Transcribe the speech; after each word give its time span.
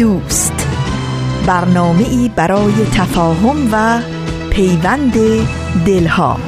دوست. 0.00 0.68
برنامه 1.46 2.08
ای 2.08 2.30
برای 2.36 2.72
تفاهم 2.72 3.68
و 3.72 4.00
پیوند 4.50 5.12
دلها. 5.86 6.40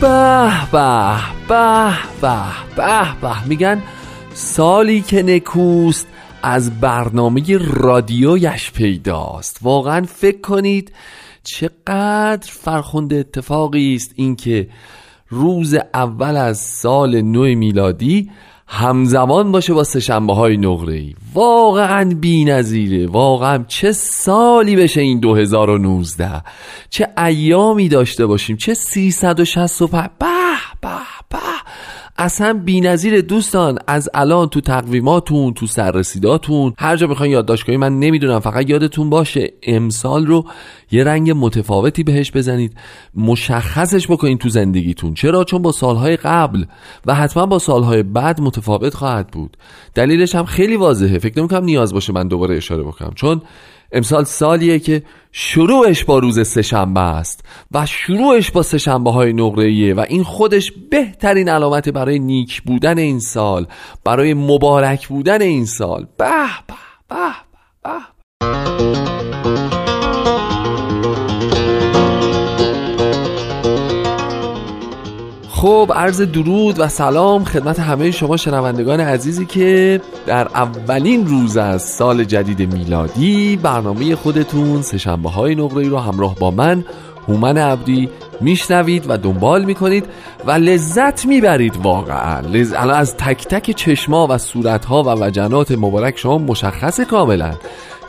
به 0.00 0.50
به 0.72 1.16
به 1.48 1.90
به 2.20 2.34
به 2.76 3.20
به. 3.20 3.44
میگن 3.46 3.82
سالی 4.34 5.00
که 5.00 5.22
نکوست 5.22 6.06
از 6.42 6.80
برنامه 6.80 7.58
رادیویش 7.58 8.70
پیداست. 8.72 9.58
واقعا 9.62 10.06
فکر 10.08 10.40
کنید 10.40 10.92
چقدر 11.48 12.50
فرخنده 12.50 13.16
اتفاقی 13.16 13.94
است 13.94 14.12
اینکه 14.16 14.68
روز 15.28 15.76
اول 15.94 16.36
از 16.36 16.58
سال 16.58 17.20
نو 17.20 17.42
میلادی 17.42 18.30
همزمان 18.66 19.52
باشه 19.52 19.74
با 19.74 19.84
سهشنبه 19.84 20.34
های 20.34 20.56
نقره 20.56 20.94
ای 20.94 21.14
واقعا 21.34 22.14
بی 22.20 22.44
نظیره 22.44 23.06
واقعا 23.06 23.64
چه 23.68 23.92
سالی 23.92 24.76
بشه 24.76 25.00
این 25.00 25.20
2019 25.20 26.42
چه 26.90 27.08
ایامی 27.26 27.88
داشته 27.88 28.26
باشیم؟ 28.26 28.56
چه 28.56 28.74
365 28.74 30.10
به 30.20 30.26
به 30.80 30.88
به. 31.30 31.38
اصلا 32.18 32.60
بی‌نظیر 32.64 33.20
دوستان 33.20 33.78
از 33.86 34.08
الان 34.14 34.48
تو 34.48 34.60
تقویماتون 34.60 35.54
تو 35.54 35.66
سررسیداتون. 35.66 36.74
هر 36.78 36.96
جا 36.96 37.06
می‌خواین 37.06 37.32
یادداشت 37.32 37.66
کنید 37.66 37.78
من 37.78 37.98
نمی‌دونم 37.98 38.40
فقط 38.40 38.70
یادتون 38.70 39.10
باشه 39.10 39.52
امسال 39.62 40.26
رو 40.26 40.44
یه 40.90 41.04
رنگ 41.04 41.32
متفاوتی 41.36 42.02
بهش 42.02 42.32
بزنید. 42.32 42.76
مشخصش 43.14 44.06
بکنید 44.10 44.38
تو 44.38 44.48
زندگیتون. 44.48 45.14
چرا؟ 45.14 45.44
چون 45.44 45.62
با 45.62 45.72
سالهای 45.72 46.16
قبل 46.16 46.64
و 47.06 47.14
حتما 47.14 47.46
با 47.46 47.58
سالهای 47.58 48.02
بعد 48.02 48.40
متفاوت 48.40 48.94
خواهد 48.94 49.28
بود. 49.28 49.56
دلیلش 49.94 50.34
هم 50.34 50.44
خیلی 50.44 50.76
واضحه. 50.76 51.18
فکر 51.18 51.38
نمی‌کنم 51.38 51.64
نیاز 51.64 51.94
باشه 51.94 52.12
من 52.12 52.28
دوباره 52.28 52.56
اشاره 52.56 52.82
بکنم. 52.82 53.12
چون 53.14 53.42
امسال 53.92 54.24
سالیه 54.24 54.78
که 54.78 55.02
شروعش 55.32 56.04
با 56.04 56.18
روز 56.18 56.48
سهشنبه 56.48 57.00
است 57.00 57.44
و 57.72 57.86
شروعش 57.86 58.50
با 58.50 58.62
سهشنبه 58.62 59.10
های 59.10 59.32
نقره 59.32 59.94
و 59.94 60.04
این 60.08 60.24
خودش 60.24 60.72
بهترین 60.90 61.48
علامت 61.48 61.88
برای 61.88 62.18
نیک 62.18 62.62
بودن 62.62 62.98
این 62.98 63.20
سال 63.20 63.66
برای 64.04 64.34
مبارک 64.34 65.08
بودن 65.08 65.42
این 65.42 65.66
سال. 65.66 66.06
به 66.16 66.30
به 66.66 66.74
به 67.08 67.16
به. 67.84 69.27
خب 75.58 75.92
عرض 75.94 76.20
درود 76.20 76.80
و 76.80 76.88
سلام 76.88 77.44
خدمت 77.44 77.80
همه 77.80 78.10
شما 78.10 78.36
شنوندگان 78.36 79.00
عزیزی 79.00 79.46
که 79.46 80.00
در 80.26 80.48
اولین 80.48 81.26
روز 81.26 81.56
از 81.56 81.82
سال 81.82 82.24
جدید 82.24 82.74
میلادی 82.74 83.56
برنامه 83.56 84.16
خودتون 84.16 84.82
سشنبه 84.82 85.30
های 85.30 85.54
نقره 85.54 85.88
رو 85.88 85.98
همراه 85.98 86.34
با 86.34 86.50
من 86.50 86.84
هومن 87.28 87.58
عبدی 87.58 88.08
میشنوید 88.40 89.04
و 89.08 89.16
دنبال 89.16 89.64
می‌کنید 89.64 90.04
و 90.46 90.50
لذت 90.50 91.26
می‌برید 91.26 91.76
واقعا. 91.82 92.40
لز... 92.40 92.72
از 92.72 93.16
تک 93.16 93.48
تک 93.48 93.70
چشما 93.70 94.26
و 94.30 94.38
صورتها 94.38 95.02
و 95.02 95.08
وجنات 95.08 95.72
مبارک 95.72 96.18
شما 96.18 96.38
مشخص 96.38 97.00
کاملا. 97.00 97.52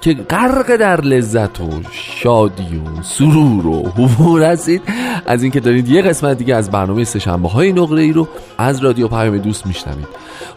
که 0.02 0.14
غرق 0.14 0.76
در 0.76 1.02
لذت 1.02 1.62
و 1.62 1.70
شادی 1.92 2.78
و 2.78 3.04
سرور 3.04 3.68
و 3.68 3.90
حضور 3.90 4.44
هستید. 4.44 4.82
از 5.26 5.44
اینکه 5.44 5.60
دارید 5.60 5.90
یه 5.90 6.02
قسمت 6.02 6.38
دیگه 6.38 6.56
از 6.56 6.72
برنامه 6.72 7.04
سهشنبه 7.04 7.50
های 7.50 7.74
نقره 7.74 8.02
ای 8.02 8.14
رو 8.14 8.28
از 8.58 8.80
رادیو 8.80 9.08
پیام 9.08 9.38
دوست 9.38 9.68
میشنوید. 9.68 10.08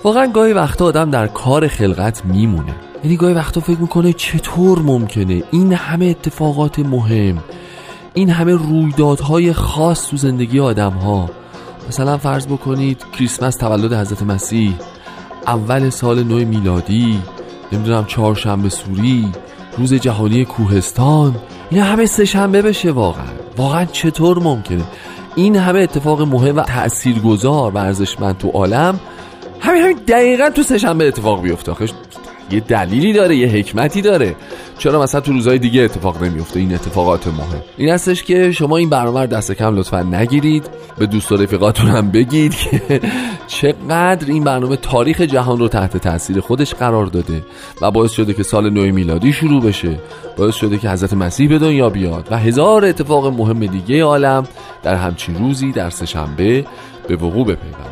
واقعا 0.04 0.26
گاهی 0.26 0.52
وقتا 0.52 0.84
آدم 0.84 1.10
در 1.10 1.26
کار 1.26 1.68
خلقت 1.68 2.24
میمونه. 2.24 2.74
یعنی 3.04 3.16
گاهی 3.16 3.34
وقتا 3.34 3.60
فکر 3.60 3.78
می‌کنه 3.78 4.12
چطور 4.12 4.78
ممکنه 4.78 5.42
این 5.50 5.72
همه 5.72 6.06
اتفاقات 6.06 6.78
مهم 6.78 7.38
این 8.14 8.30
همه 8.30 8.52
رویدادهای 8.52 9.52
خاص 9.52 10.08
تو 10.08 10.16
زندگی 10.16 10.60
آدم 10.60 10.92
ها 10.92 11.30
مثلا 11.88 12.18
فرض 12.18 12.46
بکنید 12.46 13.04
کریسمس 13.12 13.56
تولد 13.56 13.92
حضرت 13.92 14.22
مسیح 14.22 14.74
اول 15.46 15.90
سال 15.90 16.22
نو 16.22 16.34
میلادی 16.34 17.22
نمی‌دونم 17.72 18.04
چهارشنبه 18.04 18.68
سوری 18.68 19.32
روز 19.78 19.94
جهانی 19.94 20.44
کوهستان 20.44 21.36
این 21.70 21.80
همه 21.82 22.06
سه 22.06 22.24
شنبه 22.24 22.62
بشه 22.62 22.90
واقعا. 22.90 23.24
واقعا 23.56 23.84
چطور 23.84 24.38
ممکنه؟ 24.38 24.82
این 25.36 25.56
همه 25.56 25.80
اتفاق 25.80 26.22
مهم 26.22 26.56
و 26.56 26.62
تاثیرگذار 26.62 27.72
و 27.72 27.78
ارزشمند 27.78 28.38
تو 28.38 28.48
عالم 28.48 29.00
همین 29.60 29.82
همین 29.82 29.98
دقیقا 30.08 30.50
تو 30.50 30.62
سه 30.62 30.78
شنبه 30.78 31.08
اتفاق 31.08 31.42
بیفته 31.42 31.74
یه 32.52 32.60
دلیلی 32.60 33.12
داره 33.12 33.36
یه 33.36 33.48
حکمتی 33.48 34.02
داره. 34.02 34.36
چرا 34.78 35.02
مثلا 35.02 35.20
تو 35.20 35.32
روزهای 35.32 35.58
دیگه 35.58 35.82
اتفاق 35.82 36.22
نمیفته؟ 36.22 36.60
این 36.60 36.74
اتفاقات 36.74 37.26
مهم 37.26 37.62
این 37.76 37.88
هستش 37.88 38.22
که 38.22 38.52
شما 38.52 38.76
این 38.76 38.90
برنامه 38.90 39.20
رو 39.20 39.26
دست 39.26 39.52
کم 39.52 39.76
لطفا 39.76 40.02
نگیرید. 40.02 40.70
به 40.98 41.06
دوست 41.06 41.32
و 41.32 41.36
رفیقاتون 41.36 41.86
هم 41.86 42.10
بگید 42.10 42.54
که 42.56 43.00
چقدر 43.46 44.26
این 44.26 44.44
برنامه 44.44 44.76
تاریخ 44.76 45.20
جهان 45.20 45.58
رو 45.58 45.68
تحت 45.68 45.96
تاثیر 45.96 46.40
خودش 46.40 46.74
قرار 46.74 47.06
داده 47.06 47.44
و 47.80 47.90
باعث 47.90 48.12
شده 48.12 48.34
که 48.34 48.42
سال 48.42 48.70
نو 48.70 48.92
میلادی 48.92 49.32
شروع 49.32 49.62
بشه. 49.62 49.98
باعث 50.36 50.54
شده 50.54 50.78
که 50.78 50.90
حضرت 50.90 51.12
مسیح 51.12 51.48
به 51.48 51.58
دنیا 51.58 51.90
بیاد 51.90 52.28
و 52.30 52.38
هزار 52.38 52.84
اتفاق 52.84 53.26
مهم 53.26 53.66
دیگه 53.66 54.04
عالم 54.04 54.44
در 54.82 54.94
همچین 54.94 55.38
روزی 55.38 55.72
در 55.72 55.90
سهشنبه 55.90 56.64
به 57.08 57.16
وقوع 57.16 57.46
بپیوند. 57.46 57.91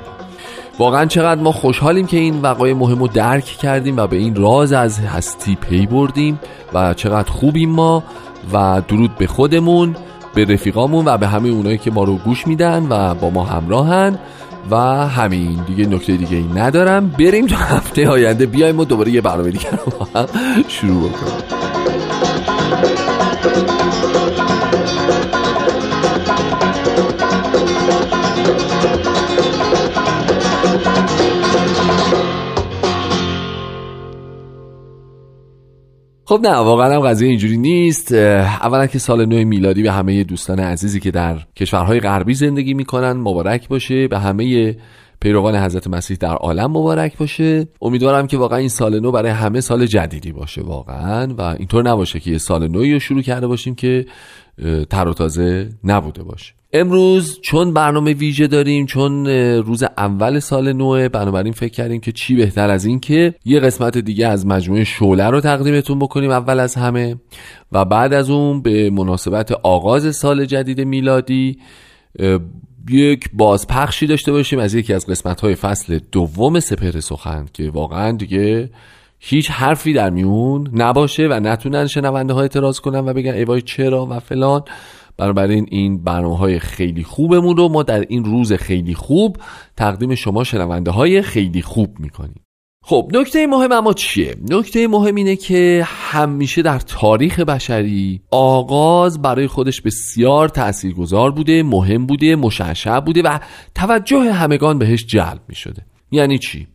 واقعا 0.81 1.07
چقدر 1.07 1.41
ما 1.41 1.53
خوشحالیم 1.53 2.07
که 2.07 2.17
این 2.17 2.41
وقایع 2.43 2.75
مهم 2.75 2.99
رو 2.99 3.09
درک 3.09 3.45
کردیم 3.45 3.97
و 3.97 4.07
به 4.07 4.17
این 4.17 4.35
راز 4.35 4.73
از 4.73 5.01
هستی 5.01 5.55
پی 5.55 5.87
بردیم 5.87 6.41
و 6.75 6.95
چقدر 6.95 7.31
خوبیم 7.31 7.71
ما 7.71 8.03
و 8.53 8.83
درود 8.89 9.17
به 9.19 9.27
خودمون 9.27 9.97
به 10.35 10.45
رفیقامون 10.45 11.05
و 11.09 11.19
به 11.19 11.27
همه 11.29 11.49
اونایی 11.49 11.79
که 11.79 11.91
ما 11.91 12.05
رو 12.05 12.17
گوش 12.17 12.47
میدن 12.47 12.87
و 12.91 13.15
با 13.15 13.31
ما 13.31 13.45
همراهن 13.45 14.19
و 14.71 14.77
همین. 15.09 15.65
دیگه 15.67 15.87
نکته 15.87 16.17
دیگه 16.17 16.37
ای 16.37 16.47
ندارم. 16.55 17.09
بریم 17.09 17.47
تا 17.47 17.57
هفته 17.57 18.09
آینده. 18.09 18.47
بیایم 18.47 18.79
و 18.79 18.85
دوباره 18.85 19.13
یه 19.13 19.21
برنامه 19.21 19.51
دیگه 19.51 19.71
رو 19.71 20.07
هم 20.15 20.27
شروع 20.69 21.09
بکنیم. 21.09 21.80
خب 36.31 36.41
نه 36.43 36.51
واقعا 36.51 36.95
هم 36.95 37.01
قضیه 37.01 37.29
اینجوری 37.29 37.57
نیست. 37.57 38.13
اولا 38.13 38.87
که 38.87 38.99
سال 38.99 39.27
نو 39.27 39.45
میلادی 39.45 39.83
به 39.83 39.93
همه 39.93 40.25
دوستان 40.25 40.61
عزیزی 40.61 41.01
که 41.01 41.11
در 41.11 41.39
کشورهای 41.57 42.01
غربی 42.01 42.35
زندگی 42.35 42.75
می‌کنن 42.75 43.13
مبارک 43.13 43.69
باشه. 43.69 44.09
به 44.09 44.19
همه 44.19 44.77
پیروان 45.21 45.57
حضرت 45.57 45.87
مسیح 45.87 46.17
در 46.17 46.35
عالم 46.35 46.71
مبارک 46.71 47.19
باشه. 47.19 47.69
امیدوارم 47.83 48.27
که 48.27 48.37
واقعا 48.37 48.59
این 48.59 48.69
سال 48.69 49.01
نو 49.01 49.13
برای 49.13 49.31
همه 49.31 49.61
سال 49.61 49.87
جدیدی 49.87 50.33
باشه 50.33 50.63
واقعا 50.63 51.35
و 51.39 51.43
اینطور 51.43 51.91
نباشه 51.91 52.21
که 52.21 52.31
یه 52.31 52.39
سال 52.39 52.69
نوی 52.69 52.93
رو 52.93 52.99
شروع 52.99 53.23
کرده 53.23 53.47
باشیم 53.47 53.75
که 53.75 54.07
تر 54.91 55.09
و 55.09 55.15
تازه 55.15 55.69
نبوده 55.85 56.23
باشه. 56.23 56.60
امروز 56.73 57.41
چون 57.41 57.75
برنامه 57.75 58.13
ویژه 58.13 58.47
داریم 58.47 58.87
چون 58.87 59.27
روز 59.57 59.83
اول 59.83 60.39
سال 60.39 60.73
نوه 60.73 61.09
بنابراین 61.09 61.53
فکر 61.53 61.73
کردیم 61.73 62.01
که 62.01 62.13
چی 62.13 62.37
بهتر 62.37 62.71
از 62.71 62.85
این 62.85 63.01
که 63.01 63.35
یه 63.45 63.61
قسمت 63.61 63.99
دیگه 63.99 64.27
از 64.27 64.47
مجموعه 64.47 64.85
شوله 64.85 65.31
رو 65.31 65.41
تقدیمتون 65.41 65.99
بکنیم 65.99 66.31
اول 66.31 66.61
از 66.61 66.75
همه 66.75 67.17
و 67.73 67.85
بعد 67.85 68.15
از 68.15 68.31
اون 68.31 68.63
به 68.63 68.91
مناسبت 68.91 69.53
آغاز 69.53 70.17
سال 70.17 70.45
جدید 70.45 70.81
میلادی 70.81 71.59
یک 72.91 73.31
بازپخشی 73.33 74.07
داشته 74.07 74.33
باشیم 74.33 74.59
از 74.59 74.75
یکی 74.75 74.95
از 74.95 75.07
قسمت 75.07 75.41
های 75.41 75.55
فصل 75.55 75.99
دوم 76.13 76.61
سپهر 76.61 77.01
سخن 77.01 77.47
که 77.53 77.71
واقعا 77.71 78.13
دیگه 78.17 78.71
هیچ 79.19 79.51
حرفی 79.51 79.93
در 79.93 80.11
میون 80.11 80.71
نباشه 80.75 81.29
و 81.31 81.41
نتونن 81.41 81.87
شنونده 81.87 82.33
ها 82.33 82.41
اعتراض 82.41 82.81
کنن 82.81 82.99
و 82.99 83.13
بگن 83.13 83.35
ای 83.35 83.45
وای 83.45 83.63
چرا 83.63 84.07
و 84.07 84.21
فلان. 84.21 84.63
بنابراین 85.21 85.67
این 85.71 86.05
برنامه 86.05 86.37
های 86.37 86.59
خیلی 86.59 87.05
خوبمون 87.05 87.57
رو 87.57 87.69
ما 87.69 87.83
در 87.83 88.01
این 88.09 88.25
روز 88.25 88.53
خیلی 88.53 88.95
خوب 88.95 89.37
تقدیم 89.77 90.15
شما 90.15 90.45
شنونده 90.45 90.91
های 90.91 91.23
خیلی 91.23 91.63
خوب 91.63 91.99
می‌کنیم 91.99 92.45
خب 92.85 93.11
نکته 93.15 93.47
مهم 93.47 93.73
اما 93.73 93.93
چیه؟ 93.93 94.37
نکته 94.51 94.89
مهم 94.89 95.15
اینه 95.15 95.37
که 95.37 95.83
همیشه 95.87 96.63
در 96.63 96.79
تاریخ 96.79 97.41
بشری 97.41 98.21
آغاز 98.31 99.23
برای 99.23 99.47
خودش 99.47 99.81
بسیار 99.81 100.49
تاثیرگذار 100.49 101.31
بوده 101.31 101.63
مهم 101.63 102.07
بوده 102.07 102.37
مشعشع 102.37 103.01
بوده 103.01 103.23
و 103.23 103.39
توجه 103.75 104.33
همگان 104.33 104.79
بهش 104.79 105.07
جلب 105.07 105.41
می 105.49 105.55
شده 105.55 105.87
یعنی 106.13 106.39
چی؟ 106.39 106.67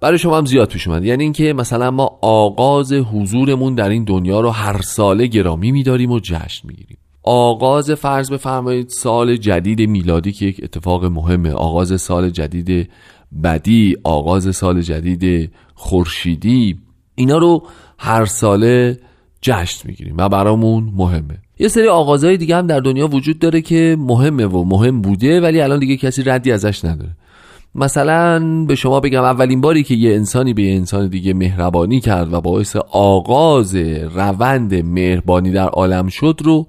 برای 0.00 0.18
شما 0.18 0.38
هم 0.38 0.46
زیاد 0.46 0.68
پیش 0.68 0.88
اومد 0.88 1.04
یعنی 1.04 1.22
اینکه 1.22 1.52
مثلا 1.52 1.90
ما 1.90 2.18
آغاز 2.22 2.92
حضورمون 2.92 3.74
در 3.74 3.88
این 3.88 4.04
دنیا 4.04 4.40
رو 4.40 4.50
هر 4.50 4.82
ساله 4.82 5.26
گرامی 5.26 5.72
میداریم 5.72 6.10
و 6.10 6.20
جشن 6.20 6.68
می‌گیریم 6.68 6.98
آغاز 7.24 7.90
فرض 7.90 8.30
بفرمایید 8.30 8.88
سال 8.88 9.36
جدید 9.36 9.80
میلادی 9.80 10.32
که 10.32 10.46
یک 10.46 10.60
اتفاق 10.62 11.04
مهمه. 11.04 11.52
آغاز 11.52 12.00
سال 12.00 12.30
جدید 12.30 12.90
بدی 13.44 13.96
آغاز 14.04 14.56
سال 14.56 14.80
جدید 14.80 15.50
خورشیدی 15.74 16.78
اینا 17.14 17.38
رو 17.38 17.62
هر 17.98 18.24
ساله 18.24 18.98
جشن 19.42 19.88
می‌گیریم 19.88 20.14
و 20.18 20.28
برامون 20.28 20.92
مهمه. 20.96 21.38
یه 21.58 21.68
سری 21.68 21.88
آغازهای 21.88 22.36
دیگه 22.36 22.56
هم 22.56 22.66
در 22.66 22.80
دنیا 22.80 23.08
وجود 23.08 23.38
داره 23.38 23.60
که 23.60 23.96
مهمه 23.98 24.46
و 24.46 24.64
مهم 24.64 25.02
بوده 25.02 25.40
ولی 25.40 25.60
الان 25.60 25.78
دیگه 25.78 25.96
کسی 25.96 26.22
ردی 26.22 26.52
ازش 26.52 26.84
نداره. 26.84 27.16
مثلا 27.74 28.64
به 28.64 28.74
شما 28.74 29.00
بگم 29.00 29.22
اولین 29.22 29.60
باری 29.60 29.82
که 29.82 29.94
یه 29.94 30.14
انسانی 30.14 30.54
به 30.54 30.62
یه 30.62 30.76
انسان 30.76 31.08
دیگه 31.08 31.34
مهربانی 31.34 32.00
کرد 32.00 32.32
و 32.32 32.40
باعث 32.40 32.76
آغاز 32.90 33.74
روند 34.14 34.74
مهربانی 34.74 35.50
در 35.50 35.68
عالم 35.68 36.08
شد 36.08 36.40
رو 36.44 36.66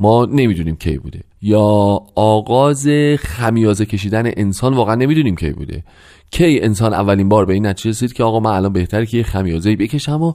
ما 0.00 0.24
نمی‌دونیم 0.24 0.76
کی 0.76 0.98
بوده. 0.98 1.20
یا 1.42 2.00
آغاز 2.14 2.88
خمیازه 3.18 3.86
کشیدن 3.86 4.30
انسان 4.36 4.74
واقعا 4.74 4.94
نمی‌دونیم 4.94 5.36
کی 5.36 5.50
بوده. 5.50 5.84
کی 6.30 6.60
انسان 6.60 6.94
اولین 6.94 7.28
بار 7.28 7.44
به 7.44 7.54
این 7.54 7.66
نتیجه 7.66 7.90
رسید 7.90 8.12
که 8.12 8.24
آقا 8.24 8.40
من 8.40 8.50
الان 8.50 8.72
بهتره 8.72 9.06
که 9.06 9.16
یه 9.16 9.22
خمیازه 9.22 9.76
بکشم 9.76 10.22
و 10.22 10.32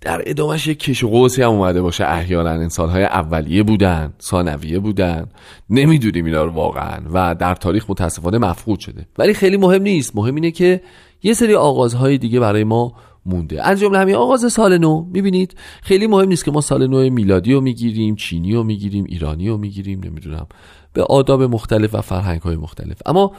در 0.00 0.22
ادامهش 0.26 0.66
یک 0.66 0.78
کش 0.78 1.04
و 1.04 1.08
قوسی 1.08 1.42
هم 1.42 1.50
اومده 1.50 1.82
باشه. 1.82 2.04
احیانا 2.04 2.50
انسانهای 2.50 3.04
اولیه 3.04 3.62
بودن 3.62 4.12
ثانویه 4.22 4.78
بودن. 4.78 5.26
نمی‌دونیم 5.70 6.24
اینا 6.24 6.44
رو 6.44 6.50
واقعا 6.50 7.00
و 7.12 7.34
در 7.34 7.54
تاریخ 7.54 7.90
متاسفانه 7.90 8.38
مفقود 8.38 8.80
شده. 8.80 9.06
ولی 9.18 9.34
خیلی 9.34 9.56
مهم 9.56 9.82
نیست. 9.82 10.16
مهم 10.16 10.34
اینه 10.34 10.50
که 10.50 10.80
یه 11.22 11.32
سری 11.32 11.54
آغازهای 11.54 12.18
دیگه 12.18 12.40
برای 12.40 12.64
ما 12.64 12.92
مونده. 13.26 13.62
از 13.62 13.80
جمله 13.80 13.98
همین 13.98 14.14
آغاز 14.14 14.52
سال 14.52 14.78
نو 14.78 15.04
می‌بینید 15.12 15.56
خیلی 15.82 16.06
مهم 16.06 16.28
نیست 16.28 16.44
که 16.44 16.50
ما 16.50 16.60
سال 16.60 16.86
نو 16.86 17.10
میلادی 17.10 17.52
رو 17.52 17.60
می‌گیریم 17.60 18.14
چینی 18.14 18.54
رو 18.54 18.62
می‌گیریم 18.62 19.04
ایرانی 19.08 19.48
رو 19.48 19.56
می‌گیریم 19.56 20.00
نمی‌دونم 20.04 20.46
به 20.92 21.02
آداب 21.02 21.42
مختلف 21.42 21.94
و 21.94 22.00
فرهنگ 22.00 22.42
های 22.42 22.56
مختلف. 22.56 22.98
اما 23.06 23.32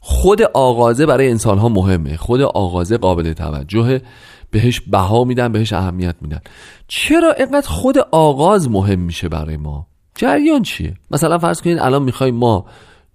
خود 0.00 0.42
آغازه 0.42 1.06
برای 1.06 1.30
انسان 1.30 1.58
ها 1.58 1.68
مهمه. 1.68 2.16
خود 2.16 2.40
آغازه 2.40 2.96
قابل 2.96 3.32
توجهه. 3.32 4.02
بهش 4.50 4.80
بها 4.80 5.24
میدن 5.24 5.52
بهش 5.52 5.72
اهمیت 5.72 6.16
میدن. 6.20 6.40
چرا 6.88 7.32
اینقدر 7.32 7.68
خود 7.68 7.98
آغاز 7.98 8.70
مهم 8.70 9.00
میشه 9.00 9.28
برای 9.28 9.56
ما؟ 9.56 9.86
جریان 10.14 10.62
چیه؟ 10.62 10.94
مثلا 11.10 11.38
فرض 11.38 11.62
کنید 11.62 11.78
الان 11.78 12.02
می‌خوایم 12.02 12.34
ما 12.34 12.66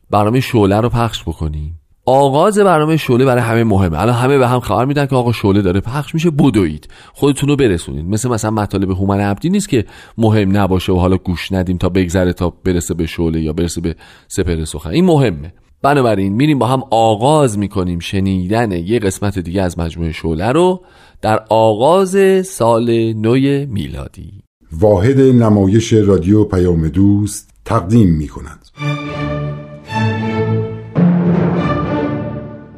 برنامه 0.09 0.39
شعله 0.39 0.79
رو 0.79 0.89
پخش 0.89 1.21
بکنیم. 1.21 1.79
آغاز 2.05 2.59
برنامه 2.59 2.97
شعله 2.97 3.25
برای 3.25 3.41
همه 3.41 3.63
مهمه. 3.63 4.01
الان 4.01 4.15
همه 4.15 4.37
به 4.37 4.47
هم 4.47 4.59
خبر 4.59 4.85
میدن 4.85 5.05
که 5.05 5.15
آقا 5.15 5.31
شعله 5.31 5.61
داره. 5.61 5.79
پخش 5.79 6.13
میشه 6.13 6.31
بدوید 6.31 6.87
خودتون 7.13 7.49
رو 7.49 7.55
برسونید. 7.55 8.05
مثل 8.05 8.29
مثلا 8.29 8.51
مطالب 8.51 8.91
هومن 8.91 9.19
عبدی 9.19 9.49
نیست 9.49 9.69
که 9.69 9.85
مهم 10.17 10.57
نباشه 10.57 10.93
و 10.93 10.95
حالا 10.95 11.17
گوش 11.17 11.51
ندیم 11.51 11.77
تا 11.77 11.89
بگذره 11.89 12.33
تا 12.33 12.53
برسه 12.63 12.93
به 12.93 13.05
شعله 13.05 13.41
یا 13.41 13.53
برسه 13.53 13.81
به 13.81 13.95
سپر 14.27 14.65
سخن. 14.65 14.89
این 14.89 15.05
مهمه. 15.05 15.53
بنابراین 15.81 16.33
میریم 16.33 16.59
با 16.59 16.67
هم 16.67 16.83
آغاز 16.91 17.57
می‌کنیم 17.57 17.99
شنیدن 17.99 18.71
یه 18.71 18.99
قسمت 18.99 19.39
دیگه 19.39 19.61
از 19.61 19.79
مجموعه 19.79 20.11
شعله 20.11 20.51
رو 20.51 20.81
در 21.21 21.43
آغاز 21.49 22.45
سال 22.47 23.13
نو 23.13 23.33
میلادی. 23.67 24.31
واحد 24.71 25.19
نمایش 25.19 25.93
رادیو 25.93 26.43
پیام 26.43 26.87
دوست 26.87 27.49
تقدیم 27.65 28.09
می 28.09 28.27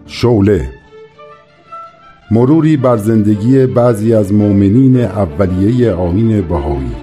شوله 0.08 0.70
مروری 2.32 2.78
بر 2.78 2.98
زندگی 2.98 3.66
بعضی 3.66 4.14
از 4.14 4.34
مؤمنین 4.34 5.02
اولیه 5.02 5.92
آین 5.92 6.42
بهایی. 6.42 6.96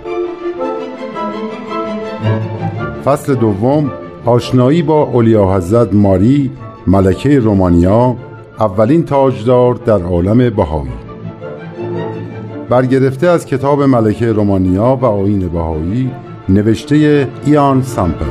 فصل 3.04 3.34
دوم 3.34 3.90
آشنایی 4.24 4.82
با 4.82 5.02
اولیا 5.02 5.56
حضرت 5.56 5.94
ماری 5.94 6.50
ملکه 6.86 7.38
رومانیا 7.38 8.16
اولین 8.60 9.04
تاجدار 9.04 9.74
در 9.74 10.02
عالم 10.02 10.50
بهایی. 10.50 10.92
برگرفته 12.68 13.26
از 13.26 13.46
کتاب 13.46 13.82
ملکه 13.82 14.32
رومانیا 14.32 14.98
و 15.02 15.04
آین 15.04 15.48
بهایی 15.48 16.10
نوشته 16.48 17.28
ایان 17.44 17.82
سامپر 17.82 18.26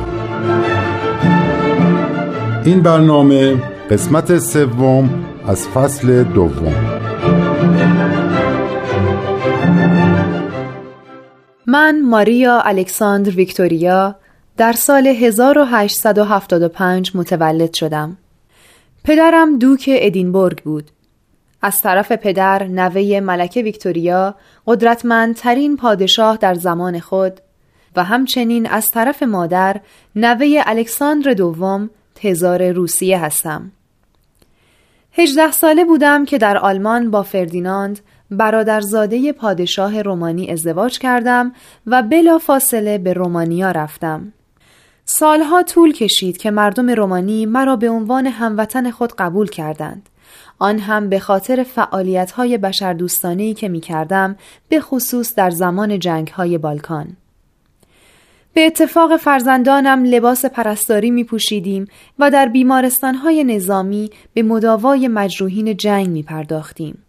این 2.64 2.80
برنامه 2.80 3.71
قسمت 3.92 4.38
سوم 4.38 5.24
از 5.46 5.68
فصل 5.68 6.24
دوم 6.24 6.74
من 11.66 12.02
ماریا 12.02 12.60
الکساندر 12.60 13.30
ویکتوریا 13.30 14.16
در 14.56 14.72
سال 14.72 15.06
1875 15.06 17.10
متولد 17.14 17.74
شدم. 17.74 18.16
پدرم 19.04 19.58
دوک 19.58 19.90
ادینبورگ 19.92 20.62
بود. 20.62 20.90
از 21.62 21.80
طرف 21.80 22.12
پدر 22.12 22.62
نوه 22.62 23.20
ملکه 23.20 23.62
ویکتوریا 23.62 24.34
قدرتمندترین 24.66 25.76
پادشاه 25.76 26.36
در 26.36 26.54
زمان 26.54 27.00
خود 27.00 27.40
و 27.96 28.04
همچنین 28.04 28.66
از 28.66 28.90
طرف 28.90 29.22
مادر 29.22 29.80
نوه 30.16 30.62
الکساندر 30.66 31.32
دوم 31.32 31.90
تزار 32.14 32.70
روسیه 32.70 33.18
هستم. 33.18 33.72
هجده 35.12 35.52
ساله 35.52 35.84
بودم 35.84 36.24
که 36.24 36.38
در 36.38 36.58
آلمان 36.58 37.10
با 37.10 37.22
فردیناند 37.22 38.00
برادرزاده 38.30 39.32
پادشاه 39.32 40.02
رومانی 40.02 40.50
ازدواج 40.50 40.98
کردم 40.98 41.52
و 41.86 42.02
بلا 42.02 42.38
فاصله 42.38 42.98
به 42.98 43.12
رومانیا 43.12 43.70
رفتم. 43.70 44.32
سالها 45.04 45.62
طول 45.62 45.92
کشید 45.92 46.36
که 46.36 46.50
مردم 46.50 46.90
رومانی 46.90 47.46
مرا 47.46 47.76
به 47.76 47.90
عنوان 47.90 48.26
هموطن 48.26 48.90
خود 48.90 49.12
قبول 49.12 49.48
کردند. 49.48 50.08
آن 50.58 50.78
هم 50.78 51.08
به 51.08 51.18
خاطر 51.18 51.62
فعالیت 51.62 52.30
های 52.30 52.58
که 53.54 53.68
می 53.68 53.80
کردم 53.80 54.36
به 54.68 54.80
خصوص 54.80 55.34
در 55.34 55.50
زمان 55.50 55.98
جنگ 55.98 56.28
های 56.28 56.58
بالکان. 56.58 57.16
به 58.54 58.66
اتفاق 58.66 59.16
فرزندانم 59.16 60.04
لباس 60.04 60.44
پرستاری 60.44 61.10
می 61.10 61.24
پوشیدیم 61.24 61.86
و 62.18 62.30
در 62.30 62.48
بیمارستان 62.48 63.14
های 63.14 63.44
نظامی 63.44 64.10
به 64.34 64.42
مداوای 64.42 65.08
مجروحین 65.08 65.76
جنگ 65.76 66.08
می 66.08 66.22
پرداختیم. 66.22 67.02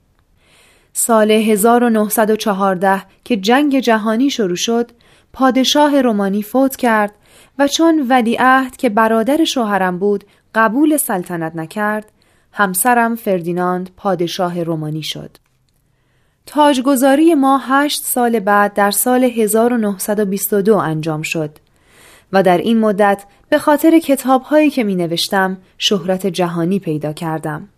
سال 0.94 1.32
1914 1.32 3.04
که 3.24 3.38
جنگ 3.38 3.80
جهانی 3.80 4.30
شروع 4.30 4.56
شد، 4.56 4.92
پادشاه 5.34 6.02
رومانی 6.02 6.44
فوت 6.44 6.76
کرد 6.76 7.16
و 7.60 7.68
چون 7.68 8.06
ولیعهد 8.10 8.78
که 8.78 8.90
برادر 8.90 9.44
شوهرم 9.44 10.00
بود 10.00 10.24
قبول 10.56 10.98
سلطنت 10.98 11.56
نکرد 11.56 12.12
همسرم 12.52 13.16
فردیناند 13.16 13.90
پادشاه 13.98 14.64
رومانی 14.64 15.04
شد 15.04 15.43
تاجگذاری 16.46 17.36
ما 17.36 17.58
هشت 17.58 18.04
سال 18.04 18.40
بعد 18.40 18.74
در 18.74 18.92
سال 18.92 19.24
1922 19.24 20.78
انجام 20.78 21.22
شد 21.22 21.58
و 22.34 22.44
در 22.44 22.58
این 22.58 22.80
مدت 22.80 23.24
به 23.50 23.58
خاطر 23.58 24.00
کتاب 24.00 24.42
هایی 24.42 24.70
که 24.70 24.84
می 24.84 24.96
نوشتم 24.96 25.58
شهرت 25.78 26.28
جهانی 26.28 26.80
پیدا 26.80 27.14
کردم. 27.14 27.70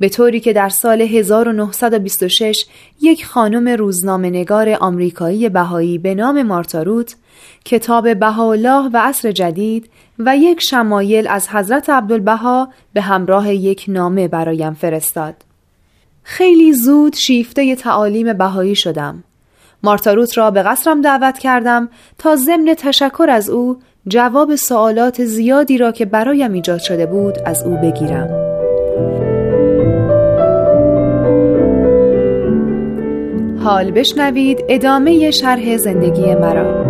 به 0.00 0.08
طوری 0.08 0.40
که 0.40 0.52
در 0.52 0.68
سال 0.68 1.00
1926 1.02 2.66
یک 3.00 3.26
خانم 3.26 3.68
روزنامه 3.68 4.30
نگار 4.30 4.76
آمریکایی 4.80 5.48
بهایی 5.48 5.98
به 5.98 6.14
نام 6.14 6.42
مارتاروت 6.42 7.16
کتاب 7.64 8.18
بهاءالله 8.18 8.90
و 8.92 8.96
عصر 8.96 9.32
جدید 9.32 9.90
و 10.18 10.36
یک 10.36 10.60
شمایل 10.60 11.28
از 11.28 11.48
حضرت 11.48 11.90
عبدالبها 11.90 12.68
به 12.92 13.00
همراه 13.00 13.54
یک 13.54 13.84
نامه 13.88 14.28
برایم 14.28 14.74
فرستاد. 14.74 15.47
خیلی 16.30 16.72
زود 16.72 17.14
شیفته 17.14 17.76
تعالیم 17.76 18.32
بهایی 18.32 18.74
شدم. 18.74 19.24
مارتاروت 19.82 20.38
را 20.38 20.50
به 20.50 20.62
قصرم 20.62 21.00
دعوت 21.00 21.38
کردم 21.38 21.88
تا 22.18 22.36
ضمن 22.36 22.74
تشکر 22.78 23.26
از 23.30 23.50
او 23.50 23.76
جواب 24.08 24.56
سوالات 24.56 25.24
زیادی 25.24 25.78
را 25.78 25.92
که 25.92 26.04
برایم 26.04 26.52
ایجاد 26.52 26.80
شده 26.80 27.06
بود 27.06 27.34
از 27.46 27.62
او 27.62 27.76
بگیرم. 27.76 28.28
حال 33.64 33.90
بشنوید 33.90 34.64
ادامه 34.68 35.30
شرح 35.30 35.76
زندگی 35.76 36.34
مرا. 36.34 36.87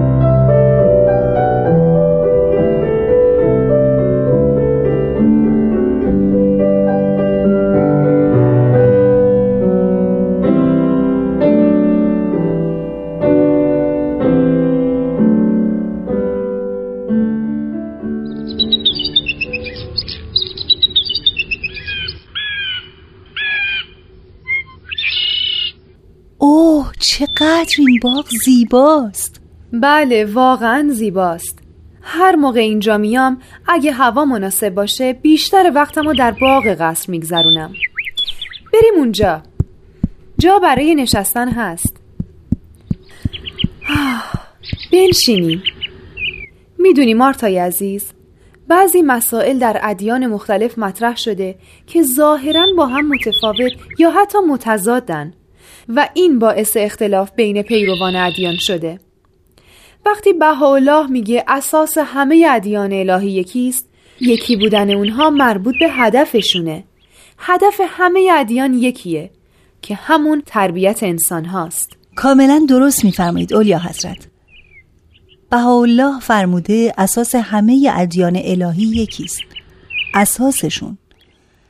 این 27.78 28.00
باغ 28.02 28.26
زیباست. 28.44 29.40
بله 29.72 30.24
واقعا 30.24 30.88
زیباست. 30.92 31.58
هر 32.02 32.36
موقع 32.36 32.60
اینجا 32.60 32.98
میام 32.98 33.40
اگه 33.66 33.92
هوا 33.92 34.24
مناسب 34.24 34.68
باشه 34.68 35.12
بیشتر 35.12 35.72
وقتم 35.74 36.08
رو 36.08 36.14
در 36.14 36.30
باغ 36.30 36.66
قصر 36.66 37.10
میگذرونم. 37.10 37.72
بریم 38.72 38.94
اونجا. 38.96 39.42
جا 40.38 40.58
برای 40.58 40.94
نشستن 40.94 41.48
هست. 41.48 41.96
بنشینیم. 44.92 45.62
می‌دونی 46.78 47.14
مارتای 47.14 47.58
عزیز 47.58 48.12
بعضی 48.68 49.02
مسائل 49.02 49.58
در 49.58 49.80
ادیان 49.82 50.26
مختلف 50.26 50.78
مطرح 50.78 51.16
شده 51.16 51.54
که 51.86 52.02
ظاهرا 52.02 52.66
با 52.76 52.86
هم 52.86 53.08
متفاوت 53.08 53.72
یا 53.98 54.10
حتی 54.10 54.38
متضادن. 54.48 55.32
و 55.88 56.08
این 56.14 56.38
باعث 56.38 56.76
اختلاف 56.76 57.30
بین 57.36 57.62
پیروان 57.62 58.16
ادیان 58.16 58.56
شده. 58.56 58.98
وقتی 60.06 60.32
بهاءالله 60.32 61.06
میگه 61.06 61.44
اساس 61.48 61.98
همه 61.98 62.48
ادیان 62.50 62.92
الهی 62.92 63.30
یکیست 63.30 63.88
یکی 64.20 64.56
بودن 64.56 64.90
اونها 64.90 65.30
مربوط 65.30 65.74
به 65.80 65.88
هدفشونه. 65.90 66.84
هدف 67.38 67.80
همه 67.88 68.30
ادیان 68.32 68.74
یکیه 68.74 69.30
که 69.82 69.94
همون 69.94 70.42
تربیت 70.46 71.02
انسان 71.02 71.44
هاست. 71.44 71.88
کاملا 72.16 72.66
درست 72.68 73.04
میفرمایید 73.04 73.54
اولیا 73.54 73.78
حضرت. 73.78 74.28
بهاءالله 75.50 76.20
فرموده 76.20 76.94
اساس 76.98 77.34
همه 77.34 77.90
ادیان 77.94 78.36
الهی 78.44 78.82
یکیست. 78.82 79.40
اساسشون. 80.14 80.98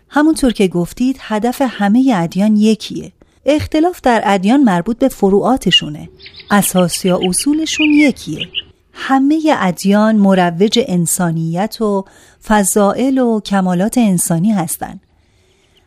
همونطور 0.09 0.53
که 0.53 0.69
گفتید 0.69 1.17
هدف 1.21 1.63
همه 1.65 2.13
ادیان 2.17 2.57
یکیه. 2.57 3.13
اختلاف 3.49 4.01
در 4.01 4.23
ادیان 4.25 4.65
مربوط 4.65 4.99
به 4.99 5.09
فروعاتشونه. 5.09 6.09
اساس 6.51 7.05
یا 7.05 7.21
اصولشون 7.29 7.87
یکیه. 7.87 8.49
همه 8.93 9.41
ادیان 9.59 10.17
مروج 10.17 10.81
انسانیت 10.87 11.81
و 11.81 12.05
فضائل 12.47 13.19
و 13.19 13.41
کمالات 13.41 13.99
انسانی 13.99 14.53
هستند 14.53 15.01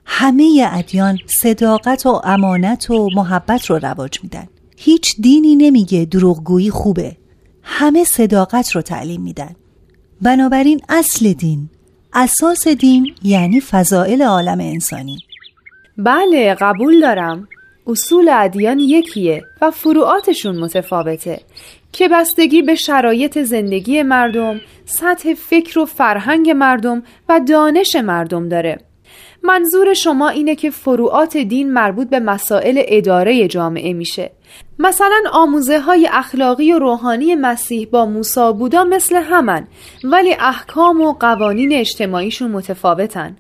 همه 0.06 0.70
ادیان 0.72 1.18
صداقت 1.42 2.06
و 2.06 2.22
امانت 2.24 2.92
و 2.92 3.10
محبت 3.16 3.66
رو 3.66 3.78
رواج 3.78 4.20
میدن. 4.24 4.48
هیچ 4.78 5.16
دینی 5.22 5.56
نمیگه 5.56 6.06
دروغگویی 6.06 6.70
خوبه. 6.70 7.18
همه 7.64 8.04
صداقت 8.04 8.72
رو 8.72 8.82
تعلیم 8.82 9.22
میدن. 9.22 9.56
بنابراین 10.22 10.82
اصل 10.90 11.34
دین 11.34 11.70
اساس 12.14 12.68
دین 12.68 13.16
یعنی 13.24 13.62
فضائل 13.62 14.22
عالم 14.22 14.60
انسانی. 14.60 15.18
بله 15.98 16.56
قبول 16.62 17.02
دارم. 17.02 17.48
اصول 17.88 18.30
ادیان 18.30 18.80
یکیه 18.80 19.44
و 19.62 19.72
فروعاتشون 19.72 20.60
متفاوته 20.60 21.40
که 21.92 22.08
بستگی 22.08 22.62
به 22.62 22.76
شرایط 22.76 23.40
زندگی 23.40 24.04
مردم، 24.04 24.62
سطح 24.86 25.34
فکر 25.34 25.80
و 25.80 25.86
فرهنگ 25.86 26.50
مردم 26.50 27.04
و 27.30 27.40
دانش 27.50 27.96
مردم 27.96 28.50
داره. 28.50 28.78
منظور 29.44 29.94
شما 29.94 30.30
اینه 30.30 30.56
که 30.56 30.70
فروعات 30.70 31.38
دین 31.38 31.74
مربوط 31.74 32.10
به 32.10 32.20
مسائل 32.20 32.84
اداره 32.88 33.48
جامعه 33.48 33.94
میشه. 33.94 34.32
مثلا 34.80 35.24
آموزه 35.34 35.80
های 35.80 36.10
اخلاقی 36.12 36.74
و 36.74 36.80
روحانی 36.80 37.36
مسیح 37.36 37.88
با 37.92 38.06
موسا 38.06 38.52
بودا 38.52 38.84
مثل 38.84 39.16
همن 39.16 39.68
ولی 40.04 40.34
احکام 40.34 41.02
و 41.02 41.14
قوانین 41.14 41.74
اجتماعیشون 41.74 42.52
متفاوتن. 42.52 43.38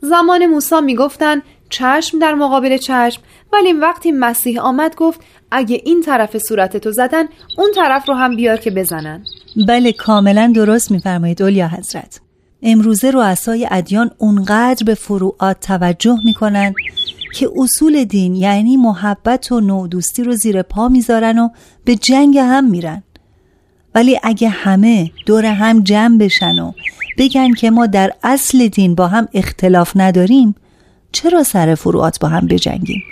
زمان 0.00 0.46
موسا 0.46 0.80
می‌گفتن 0.80 1.42
چشم 1.70 2.18
در 2.18 2.34
مقابل 2.34 2.76
چشم. 2.76 3.22
ولی 3.52 3.72
وقتی 3.72 4.12
مسیح 4.12 4.60
آمد 4.60 4.96
گفت 4.96 5.20
اگه 5.50 5.82
این 5.84 6.02
طرف 6.02 6.38
صورتتو 6.38 6.92
زدن 6.92 7.24
اون 7.58 7.70
طرف 7.74 8.08
رو 8.08 8.14
هم 8.14 8.36
بیار 8.36 8.56
که 8.56 8.70
بزنن. 8.70 9.24
بله 9.68 9.92
کاملا 9.92 10.52
درست 10.54 10.90
میفرمایید 10.90 11.42
اولیا 11.42 11.68
حضرت. 11.68 12.20
امروزه 12.62 13.10
رؤسای 13.10 13.68
ادیان 13.70 14.10
اونقدر 14.18 14.84
به 14.84 14.94
فروعات 14.94 15.60
توجه 15.60 16.16
می‌کنن 16.24 16.74
که 17.34 17.50
اصول 17.56 18.04
دین 18.04 18.34
یعنی 18.34 18.76
محبت 18.76 19.52
و 19.52 19.60
نودوستی 19.60 20.22
رو 20.24 20.32
زیر 20.32 20.62
پا 20.62 20.88
می‌ذارن 20.88 21.38
و 21.38 21.48
به 21.84 21.96
جنگ 21.96 22.38
هم 22.38 22.70
میرن. 22.70 23.02
ولی 23.94 24.20
اگه 24.22 24.48
همه 24.48 25.10
دور 25.26 25.44
هم 25.44 25.82
جمع 25.82 26.18
بشن 26.18 26.58
و 26.58 26.72
بگن 27.18 27.54
که 27.54 27.70
ما 27.70 27.86
در 27.86 28.12
اصل 28.22 28.68
دین 28.68 28.94
با 28.94 29.06
هم 29.06 29.28
اختلاف 29.34 29.92
نداریم 29.96 30.54
چرا 31.14 31.42
سر 31.42 31.74
فروعات 31.74 32.18
با 32.20 32.28
هم 32.28 32.46
بجنگیم؟ 32.46 33.02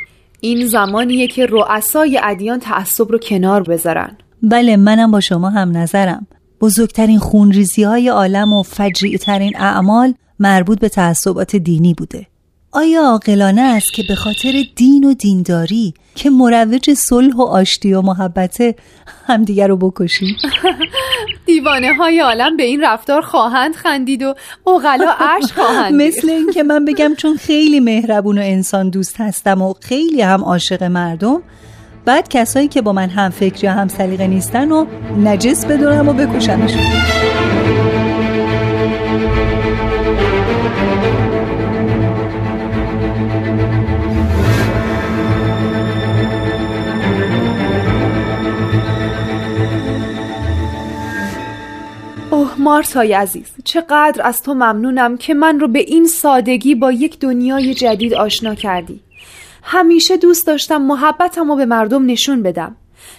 این 0.41 0.67
زمانیه 0.67 1.27
که 1.27 1.47
رؤسای 1.47 2.21
ادیان 2.23 2.61
تعصب 2.61 3.13
رو 3.13 3.19
کنار 3.19 3.63
بذارن. 3.63 4.17
بله 4.43 4.77
منم 4.77 5.11
با 5.11 5.21
شما 5.21 5.51
هم 5.51 5.77
نظرم. 5.77 6.27
بزرگترین 6.61 7.19
خونریزی 7.19 7.83
های 7.83 8.09
عالم 8.09 8.53
و 8.53 8.63
فجریع 8.63 9.17
ترین 9.17 9.57
اعمال 9.57 10.15
مربوط 10.39 10.79
به 10.79 10.89
تعصبات 10.89 11.57
دینی 11.57 11.95
بوده. 11.95 12.27
آیا 12.75 13.03
عاقلانه 13.03 13.63
است 13.63 13.93
که 13.93 14.03
به 14.09 14.15
خاطر 14.15 14.65
دین 14.77 15.05
و 15.05 15.15
دینداری 15.15 15.95
که 16.15 16.31
مروج 16.31 16.95
صلح 16.95 17.37
و 17.37 17.43
آشتی 17.43 17.93
و 17.93 18.03
محبت 18.03 18.77
همدیگر 19.27 19.69
رو 19.69 19.77
بکشیم 19.77 20.37
دیوانه 21.47 21.95
های 21.95 22.21
عالم 22.21 22.57
به 22.57 22.63
این 22.63 22.81
رفتار 22.85 23.23
خواهند 23.23 23.75
خندید 23.75 24.23
و 24.23 24.35
اغلا 24.67 25.15
عرش 25.19 25.53
خواهند 25.53 26.03
مثل 26.03 26.31
اینکه 26.31 26.63
من 26.63 26.85
بگم 26.85 27.15
چون 27.15 27.37
خیلی 27.37 27.81
مهربون 27.81 28.39
و 28.39 28.43
انسان 28.45 28.91
دوست 28.91 29.21
هستم 29.21 29.63
و 29.63 29.75
خیلی 29.81 30.23
هم 30.23 30.45
عاشق 30.45 30.83
مردم 30.83 31.43
بعد 32.05 32.29
کسایی 32.29 32.69
که 32.69 32.83
با 32.83 32.93
من 32.93 33.09
هم 33.09 33.31
فکر 33.31 33.65
یا 33.65 33.73
هم 33.73 33.89
سلیقه 33.89 34.27
نیستن 34.27 34.73
و 34.73 34.87
نجس 35.25 35.65
بدونم 35.65 36.09
و 36.09 36.13
بکشمشون. 36.13 37.82
مارتای 52.63 53.13
عزیز 53.13 53.47
چقدر 53.65 54.27
از 54.27 54.43
تو 54.43 54.55
ممنونم 54.55 55.17
که 55.17 55.35
من 55.35 55.61
رو 55.61 55.69
به 55.69 55.79
این 55.79 56.07
سادگی 56.07 56.75
با 56.75 56.93
یک 56.93 57.19
دنیای 57.19 57.75
جدید 57.75 58.15
آشنا 58.15 58.55
کردی. 58.55 59.01
همیشه 59.63 60.17
دوست 60.17 60.47
داشتم 60.47 60.83
محبتم 60.83 61.49
رو 61.49 61.57
به 61.57 61.67
مردم 61.67 62.07
نشون 62.07 62.43
بدم. 62.43 62.77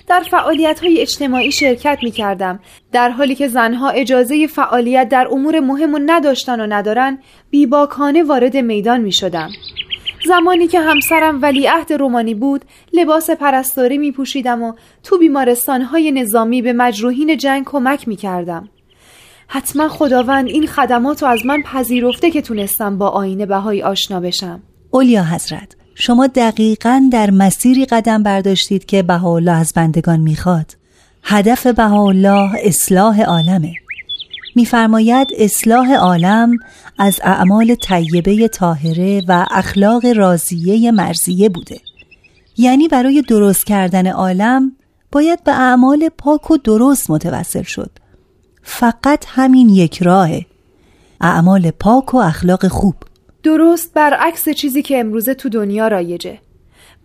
در 0.08 0.20
فعالیت 0.20 0.80
های 0.80 1.02
اجتماعی 1.02 1.52
شرکت 1.52 2.00
می 2.04 2.12
کردم 2.12 2.60
در 2.92 3.10
حالی 3.10 3.36
که 3.36 3.48
زنها 3.48 3.90
اجازه 3.90 4.48
فعالیت 4.48 5.10
در 5.10 5.28
امور 5.32 5.60
مهم 5.60 5.94
و 5.94 6.00
نداشتن 6.06 6.60
و 6.62 6.68
ندارن 6.70 7.20
بیباکانه 7.50 8.24
وارد 8.24 8.58
میدان 8.58 9.02
می 9.02 9.12
شدم 9.12 9.50
زمانی 10.28 10.68
که 10.68 10.80
همسرم 10.80 11.42
ولیعهد 11.42 11.94
رومانی 11.94 12.34
بود 12.34 12.66
لباس 12.94 13.30
پرستاری 13.30 13.98
می 13.98 14.12
پوشیدم 14.12 14.64
و 14.64 14.74
تو 15.04 15.18
بیمارستان 15.18 15.82
های 15.82 16.12
نظامی 16.12 16.62
به 16.62 16.74
مجروحین 16.74 17.38
جنگ 17.38 17.66
کمک 17.66 18.08
می 18.08 18.16
کردم 18.16 18.70
حتما 19.54 19.90
خداوند 19.90 20.48
این 20.48 20.68
خدمات 20.68 21.24
رو 21.24 21.30
از 21.30 21.46
من 21.46 21.62
پذیرفته 21.62 22.32
که 22.32 22.42
تونستم 22.42 22.98
با 22.98 23.10
آینه 23.10 23.46
بهایی 23.46 23.84
آشنا 23.84 24.20
بشم. 24.20 24.62
اولیا 24.92 25.24
حضرت 25.24 25.76
شما 25.96 26.28
دقیقا 26.28 27.10
در 27.12 27.32
مسیری 27.32 27.86
قدم 27.86 28.24
برداشتید 28.24 28.86
که 28.86 29.04
بهاءالله 29.04 29.52
از 29.52 29.74
بندگان 29.76 30.20
می‌خواد. 30.20 30.78
هدف 31.24 31.68
بهاءالله 31.68 32.52
اصلاح 32.64 33.22
عالمه. 33.22 33.74
میفرماید 34.56 35.28
اصلاح 35.38 35.94
عالم 35.94 36.52
از 36.98 37.20
اعمال 37.24 37.76
طیبه 37.76 38.48
طاهره 38.48 39.22
و 39.28 39.46
اخلاق 39.52 40.06
راضیه 40.06 40.92
مرزیه 40.92 41.50
بوده. 41.50 41.80
یعنی 42.58 42.88
برای 42.88 43.22
درست 43.22 43.66
کردن 43.66 44.08
عالم 44.08 44.72
باید 45.12 45.44
به 45.44 45.52
اعمال 45.52 46.10
پاک 46.18 46.52
و 46.52 46.58
درست 46.58 47.10
متوسل 47.10 47.64
شد. 47.64 48.03
فقط 48.64 49.26
همین 49.28 49.70
یک 49.70 50.04
راهه. 50.04 50.46
اعمال 51.22 51.72
پاک 51.72 52.14
و 52.14 52.18
اخلاق 52.18 52.68
خوب. 52.68 52.96
درست 53.44 53.94
برعکس 53.94 54.50
چیزی 54.50 54.82
که 54.82 55.00
امروزه 55.00 55.34
تو 55.34 55.50
دنیا 55.50 55.88
رایجه. 55.88 56.40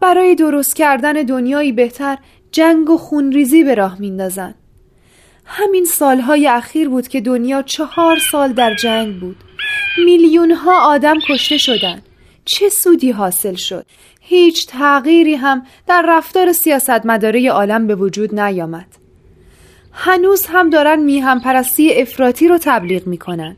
برای 0.00 0.34
درست 0.34 0.76
کردن 0.76 1.12
دنیایی 1.12 1.72
بهتر 1.72 2.18
جنگ 2.52 2.90
و 2.90 2.96
خونریزی 2.96 3.64
به 3.64 3.74
راه 3.74 4.00
میندازن. 4.00 4.54
همین 5.44 5.84
سالهای 5.84 6.48
اخیر 6.48 6.88
بود 6.88 7.08
که 7.08 7.20
دنیا 7.20 7.62
چهار 7.62 8.18
سال 8.30 8.52
در 8.52 8.74
جنگ 8.74 9.20
بود. 9.20 9.36
میلیون 10.04 10.50
ها 10.50 10.80
آدم 10.80 11.18
کشته 11.28 11.58
شدن. 11.58 12.02
چه 12.44 12.68
سودی 12.68 13.10
حاصل 13.10 13.54
شد؟ 13.54 13.86
هیچ 14.20 14.66
تغییری 14.66 15.34
هم 15.34 15.66
در 15.86 16.04
رفتار 16.08 16.52
سیاستمداره 16.52 17.50
عالم 17.50 17.86
به 17.86 17.94
وجود 17.94 18.40
نیامد. 18.40 18.86
هنوز 20.00 20.46
هم 20.46 20.70
دارن 20.70 21.00
میهم 21.00 21.40
پرستی 21.40 21.94
افراطی 21.94 22.48
رو 22.48 22.58
تبلیغ 22.62 23.06
می‌کنن. 23.06 23.56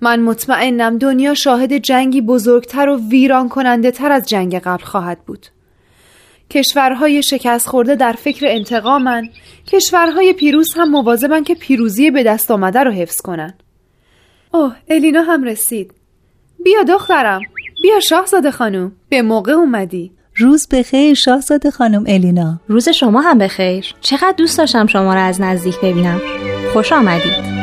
من 0.00 0.20
مطمئنم 0.20 0.98
دنیا 0.98 1.34
شاهد 1.34 1.72
جنگی 1.72 2.20
بزرگتر 2.20 2.88
و 2.88 3.00
ویران 3.08 3.48
کننده 3.48 3.90
تر 3.90 4.12
از 4.12 4.28
جنگ 4.28 4.58
قبل 4.58 4.84
خواهد 4.84 5.24
بود. 5.26 5.46
کشورهای 6.50 7.22
شکست 7.22 7.68
خورده 7.68 7.94
در 7.94 8.12
فکر 8.12 8.46
انتقامن 8.48 9.28
کشورهای 9.66 10.32
پیروز 10.32 10.74
هم 10.76 10.90
مواظبن 10.90 11.42
که 11.42 11.54
پیروزی 11.54 12.10
به 12.10 12.22
دست 12.22 12.50
آمده 12.50 12.80
رو 12.80 12.90
حفظ 12.90 13.20
کنن. 13.20 13.54
اوه 14.54 14.76
الینا 14.88 15.22
هم 15.22 15.44
رسید. 15.44 15.94
بیا 16.64 16.82
دخترم 16.82 17.40
بیا 17.82 18.00
شاهزاده 18.00 18.50
خانم 18.50 18.92
به 19.08 19.22
موقع 19.22 19.52
اومدی. 19.52 20.12
روز 20.36 20.68
بخیر 20.68 21.14
شاهزاده 21.14 21.70
خانم 21.70 22.04
الینا. 22.06 22.60
روز 22.68 22.88
شما 22.88 23.20
هم 23.20 23.38
بخیر. 23.38 23.94
چقدر 24.00 24.34
دوست 24.36 24.58
داشتم 24.58 24.86
شما 24.86 25.14
را 25.14 25.20
از 25.20 25.40
نزدیک 25.40 25.80
ببینم. 25.80 26.20
خوش 26.72 26.92
آمدید. 26.92 27.54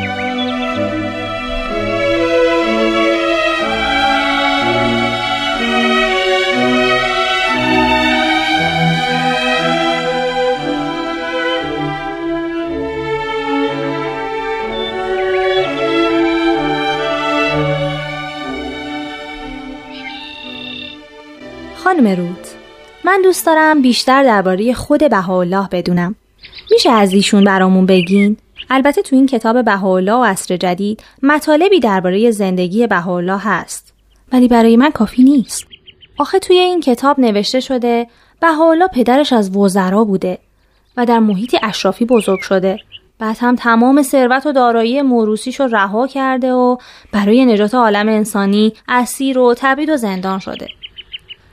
خانم 21.76 22.06
روت 22.06 22.51
من 23.04 23.20
دوست 23.24 23.46
دارم 23.46 23.82
بیشتر 23.82 24.22
درباره 24.22 24.74
خود 24.74 25.10
بهاءالله 25.10 25.68
بدونم. 25.72 26.14
میشه 26.70 26.90
از 26.90 27.12
ایشون 27.12 27.44
برامون 27.44 27.86
بگین؟ 27.86 28.36
البته 28.70 29.02
تو 29.02 29.16
این 29.16 29.26
کتاب 29.26 29.64
بهاءالله 29.64 30.12
و 30.12 30.24
عصر 30.24 30.56
جدید 30.56 31.02
مطالبی 31.22 31.80
درباره 31.80 32.30
زندگی 32.30 32.86
بهاءالله 32.86 33.38
هست. 33.38 33.92
ولی 34.32 34.48
برای 34.48 34.76
من 34.76 34.90
کافی 34.90 35.22
نیست. 35.22 35.66
آخه 36.18 36.38
توی 36.38 36.56
این 36.56 36.80
کتاب 36.80 37.20
نوشته 37.20 37.60
شده 37.60 38.06
بهاءالله 38.40 38.86
پدرش 38.86 39.32
از 39.32 39.56
وزرا 39.56 40.04
بوده 40.04 40.38
و 40.96 41.06
در 41.06 41.18
محیطی 41.18 41.58
اشرافی 41.62 42.04
بزرگ 42.04 42.40
شده. 42.40 42.78
بعد 43.18 43.36
هم 43.40 43.56
تمام 43.56 44.02
ثروت 44.02 44.46
و 44.46 44.52
دارایی 44.52 45.02
موروسیش 45.02 45.60
رو 45.60 45.66
رها 45.66 46.06
کرده 46.06 46.52
و 46.52 46.76
برای 47.12 47.44
نجات 47.44 47.74
عالم 47.74 48.08
انسانی 48.08 48.72
اسیر 48.88 49.38
و 49.38 49.54
تبید 49.56 49.90
و 49.90 49.96
زندان 49.96 50.38
شده. 50.38 50.68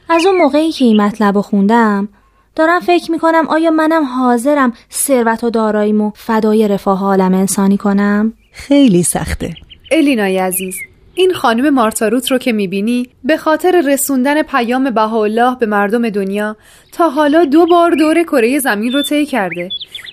از 0.10 0.26
اون 0.26 0.38
موقعی 0.38 0.72
که 0.72 0.86
این 0.86 1.02
مطلب 1.02 1.36
رو 1.36 1.42
خوندم 1.42 2.08
دارم 2.56 2.80
فکر 2.80 3.12
می‌کنم 3.12 3.48
آیا 3.48 3.72
منم 3.72 4.04
حاضرم 4.04 4.74
ثروت 4.92 5.44
و 5.44 5.50
داراییمو 5.50 6.12
فدای 6.16 6.68
رفاه 6.68 7.04
عالم 7.04 7.34
انسانی 7.34 7.78
کنم؟ 7.78 8.34
خیلی 8.52 9.04
سخته. 9.04 9.54
الینای 9.92 10.38
عزیز 10.38 10.76
این 11.16 11.34
خانم 11.34 11.70
مارتاروت 11.70 12.32
رو 12.32 12.38
که 12.38 12.52
می‌بینی 12.52 13.08
به 13.24 13.38
خاطر 13.38 13.84
رسوندن 13.88 14.42
پیام 14.42 14.90
بهاءالله 14.90 15.58
به 15.60 15.66
مردم 15.66 16.10
دنیا 16.10 16.56
تا 16.92 17.10
حالا 17.10 17.46
دو 17.46 17.66
بار 17.66 17.92
دور 17.92 18.24
کره 18.24 18.60
زمین 18.60 18.94
رو 18.94 19.02
طی 19.02 19.26
کرده. 19.26 19.70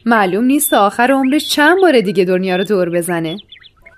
معلوم 0.07 0.45
نیست 0.45 0.75
آخر 0.75 1.11
عمرش 1.12 1.49
چند 1.49 1.81
بار 1.81 2.00
دیگه 2.00 2.25
دنیا 2.25 2.57
رو 2.57 2.65
دور 2.65 2.91
بزنه. 2.91 3.37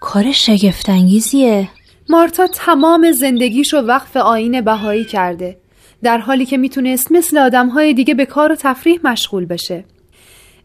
کار 0.00 0.32
شگفتانگیزیه. 0.32 1.68
مارتا 2.08 2.46
تمام 2.46 3.12
زندگیش 3.12 3.74
رو 3.74 3.80
وقف 3.80 4.16
آین 4.16 4.60
بهایی 4.60 5.04
کرده. 5.04 5.56
در 6.02 6.18
حالی 6.18 6.46
که 6.46 6.56
می‌تونست 6.56 7.12
مثل 7.12 7.38
آدمهای 7.38 7.94
دیگه 7.94 8.14
به 8.14 8.26
کار 8.26 8.52
و 8.52 8.56
تفریح 8.58 9.00
مشغول 9.04 9.44
بشه. 9.44 9.84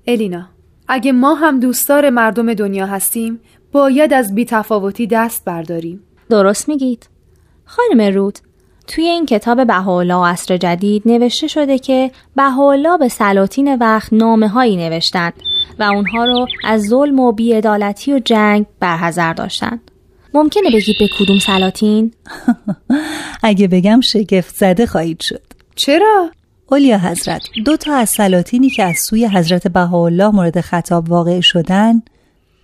الینا 0.08 0.50
اگه 0.88 1.12
ما 1.12 1.34
هم 1.34 1.60
دوستدار 1.60 2.10
مردم 2.10 2.54
دنیا 2.54 2.86
هستیم 2.86 3.40
باید 3.72 4.14
از 4.14 4.36
بیتفاوتی 4.36 5.08
دست 5.08 5.46
برداریم. 5.46 6.04
درست 6.30 6.70
میگید. 6.70 7.10
خانم 7.66 8.14
رود 8.14 8.40
توی 8.88 9.06
این 9.06 9.26
کتاب 9.26 9.68
بهاءالله 9.68 10.16
و 10.16 10.26
عصر 10.26 10.58
جدید 10.58 11.04
نوشته 11.06 11.48
شده 11.48 11.80
که 11.80 12.12
بهاءالله 12.36 12.98
به 12.98 13.08
سلاطین 13.08 13.76
وقت 13.76 14.14
نامه 14.14 14.48
هایی 14.48 14.78
نوشتند 14.78 15.34
و 15.80 15.84
اونها 15.84 16.26
رو 16.26 16.48
از 16.64 16.82
ظلم 16.82 17.20
و 17.20 17.32
بیعدالتی 17.32 18.14
و 18.14 18.20
جنگ 18.20 18.66
برحضر 18.80 19.34
داشتند. 19.34 19.92
ممکنه 20.34 20.70
بگید 20.74 20.96
به 21.00 21.10
کدوم 21.20 21.40
سلاطین؟ 21.40 22.14
اگه 23.44 23.68
بگم 23.68 24.02
شگفت 24.02 24.56
زده 24.56 24.86
خواهید 24.86 25.22
شد. 25.22 25.42
چرا؟ 25.76 26.30
اولیا 26.68 26.98
حضرت 26.98 27.42
دو 27.66 27.78
تا 27.78 27.96
از 27.96 28.10
سلاطینی 28.10 28.70
که 28.70 28.84
از 28.84 28.96
سوی 29.10 29.28
حضرت 29.28 29.68
بهاءالله 29.68 30.30
مورد 30.30 30.62
خطاب 30.62 31.10
واقع 31.10 31.40
شدن 31.42 32.02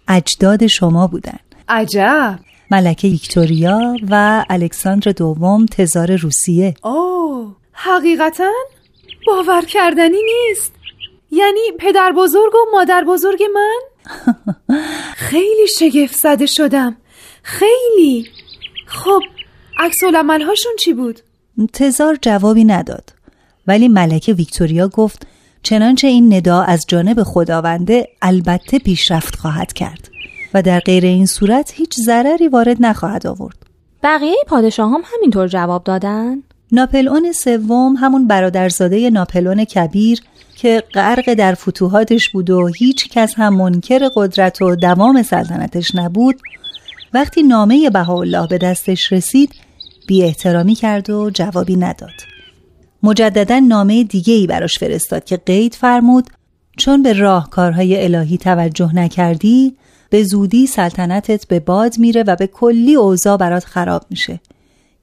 اجداد 0.07 0.67
شما 0.67 1.07
بودن. 1.07 1.39
عجب. 1.67 2.39
ملکه 2.71 3.07
ویکتوریا 3.07 3.95
و 4.09 4.45
الکساندر 4.49 5.11
دوم 5.11 5.65
تزار 5.65 6.15
روسیه. 6.15 6.73
اوه 6.83 7.55
حقیقتا؟ 7.71 8.51
باور 9.27 9.65
کردنی 9.65 10.17
نیست. 10.23 10.73
یعنی 11.31 11.61
پدر 11.79 12.11
بزرگ 12.17 12.55
و 12.55 12.71
مادر 12.71 13.03
بزرگ 13.03 13.43
من؟ 13.53 13.79
خیلی 15.29 15.67
شگفت 15.79 16.15
زده 16.15 16.45
شدم. 16.45 16.97
خیلی 17.49 18.27
خب 18.85 19.19
عکس 19.79 20.03
هاشون 20.03 20.71
چی 20.79 20.93
بود؟ 20.93 21.19
تزار 21.73 22.17
جوابی 22.21 22.63
نداد 22.63 23.13
ولی 23.67 23.87
ملکه 23.87 24.33
ویکتوریا 24.33 24.87
گفت 24.87 25.27
چنانچه 25.63 26.07
این 26.07 26.33
ندا 26.33 26.61
از 26.61 26.85
جانب 26.87 27.23
خداونده 27.23 28.07
البته 28.21 28.79
پیشرفت 28.79 29.35
خواهد 29.35 29.73
کرد 29.73 30.09
و 30.53 30.61
در 30.61 30.79
غیر 30.79 31.05
این 31.05 31.25
صورت 31.25 31.73
هیچ 31.75 31.95
ضرری 31.95 32.47
وارد 32.47 32.77
نخواهد 32.79 33.27
آورد 33.27 33.55
بقیه 34.03 34.43
پادشاه 34.47 34.91
هم 34.91 35.01
همینطور 35.13 35.47
جواب 35.47 35.83
دادن؟ 35.83 36.43
ناپلئون 36.71 37.31
سوم 37.31 37.95
همون 37.95 38.27
برادرزاده 38.27 39.09
ناپلئون 39.09 39.65
کبیر 39.65 40.21
که 40.55 40.83
غرق 40.93 41.33
در 41.33 41.53
فتوحاتش 41.53 42.29
بود 42.29 42.49
و 42.49 42.67
هیچ 42.67 43.09
کس 43.09 43.33
هم 43.37 43.53
منکر 43.53 44.09
قدرت 44.15 44.61
و 44.61 44.75
دوام 44.75 45.23
سلطنتش 45.23 45.95
نبود 45.95 46.41
وقتی 47.13 47.43
نامه 47.43 47.89
بهاءالله 47.89 48.47
به 48.47 48.57
دستش 48.57 49.13
رسید 49.13 49.53
بی 50.07 50.23
احترامی 50.23 50.75
کرد 50.75 51.09
و 51.09 51.29
جوابی 51.29 51.75
نداد. 51.75 52.13
مجددا 53.03 53.59
نامه 53.59 54.03
دیگه 54.03 54.33
ای 54.33 54.47
براش 54.47 54.79
فرستاد 54.79 55.23
که 55.23 55.37
قید 55.37 55.73
فرمود 55.73 56.29
چون 56.77 57.03
به 57.03 57.13
راهکارهای 57.13 58.03
الهی 58.03 58.37
توجه 58.37 58.95
نکردی 58.95 59.75
به 60.09 60.23
زودی 60.23 60.67
سلطنتت 60.67 61.47
به 61.47 61.59
باد 61.59 61.99
میره 61.99 62.23
و 62.23 62.35
به 62.35 62.47
کلی 62.47 62.95
اوضاع 62.95 63.37
برات 63.37 63.65
خراب 63.65 64.05
میشه. 64.09 64.39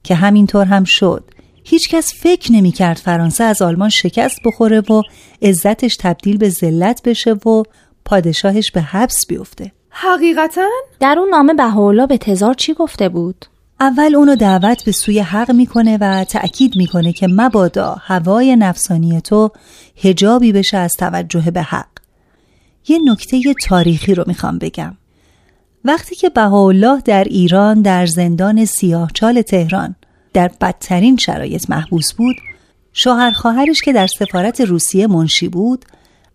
که 0.03 0.15
همینطور 0.15 0.65
هم 0.65 0.83
شد. 0.83 1.23
هیچکس 1.63 2.13
فکر 2.13 2.51
نمی‌کرد 2.51 2.97
فرانسه 2.97 3.43
از 3.43 3.61
آلمان 3.61 3.89
شکست 3.89 4.39
بخوره 4.45 4.79
و 4.79 5.01
عزتش 5.41 5.97
تبدیل 5.99 6.37
به 6.37 6.49
ذلت 6.49 7.01
بشه 7.03 7.33
و 7.33 7.63
پادشاهش 8.05 8.71
به 8.71 8.81
حبس 8.81 9.25
بیفته. 9.27 9.71
حقیقتا؟ 9.99 10.67
در 10.99 11.15
اون 11.19 11.29
نامه 11.29 11.53
بهاءالله 11.53 12.07
به 12.07 12.17
تزار 12.17 12.53
چی 12.53 12.73
گفته 12.73 13.09
بود؟ 13.09 13.45
اول 13.79 14.15
اونو 14.15 14.35
دعوت 14.35 14.83
به 14.85 14.91
سوی 14.91 15.19
حق 15.19 15.51
می‌کنه 15.51 15.97
و 16.01 16.23
تأکید 16.23 16.75
می‌کنه 16.75 17.13
که 17.13 17.27
مبادا 17.27 17.95
هوای 18.01 18.55
نفسانی 18.55 19.21
تو 19.21 19.51
هجابی 20.03 20.51
بشه 20.51 20.77
از 20.77 20.95
توجه 20.97 21.51
به 21.51 21.61
حق. 21.61 21.87
یه 22.87 22.99
نکته 23.05 23.53
تاریخی 23.65 24.15
رو 24.15 24.23
می‌خوام 24.27 24.57
بگم. 24.57 24.97
وقتی 25.85 26.15
که 26.15 26.29
بهاءالله 26.29 27.01
در 27.01 27.23
ایران 27.23 27.81
در 27.81 28.05
زندان 28.05 28.65
سیاهچال 28.65 29.41
تهران 29.41 29.95
در 30.33 30.51
بدترین 30.61 31.17
شرایط 31.17 31.69
محبوس 31.69 32.13
بود، 32.13 32.35
شوهر 32.93 33.31
خواهرش 33.31 33.81
که 33.81 33.93
در 33.93 34.07
سفارت 34.07 34.61
روسیه 34.61 35.07
منشی 35.07 35.47
بود، 35.47 35.85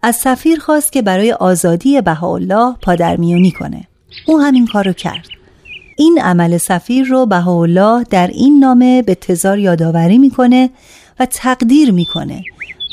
از 0.05 0.17
سفیر 0.17 0.59
خواست 0.59 0.93
که 0.93 1.03
برای 1.03 1.33
آزادی 1.33 2.01
بهاءالله 2.01 2.75
پادرمیونی 2.83 3.51
کنه. 3.51 3.89
او 4.27 4.41
همین 4.41 4.67
کارو 4.67 4.93
کرد. 4.93 5.27
این 5.99 6.19
عمل 6.23 6.59
سفیر 6.59 7.07
رو 7.07 7.27
بهاءالله 7.27 8.05
در 8.11 8.27
این 8.27 8.59
نامه 8.59 9.03
به 9.03 9.15
تزار 9.15 9.59
یادآوری 9.59 10.19
می‌کنه 10.19 10.71
و 11.21 11.27
تقدیر 11.27 11.93
می‌کنه 11.93 12.43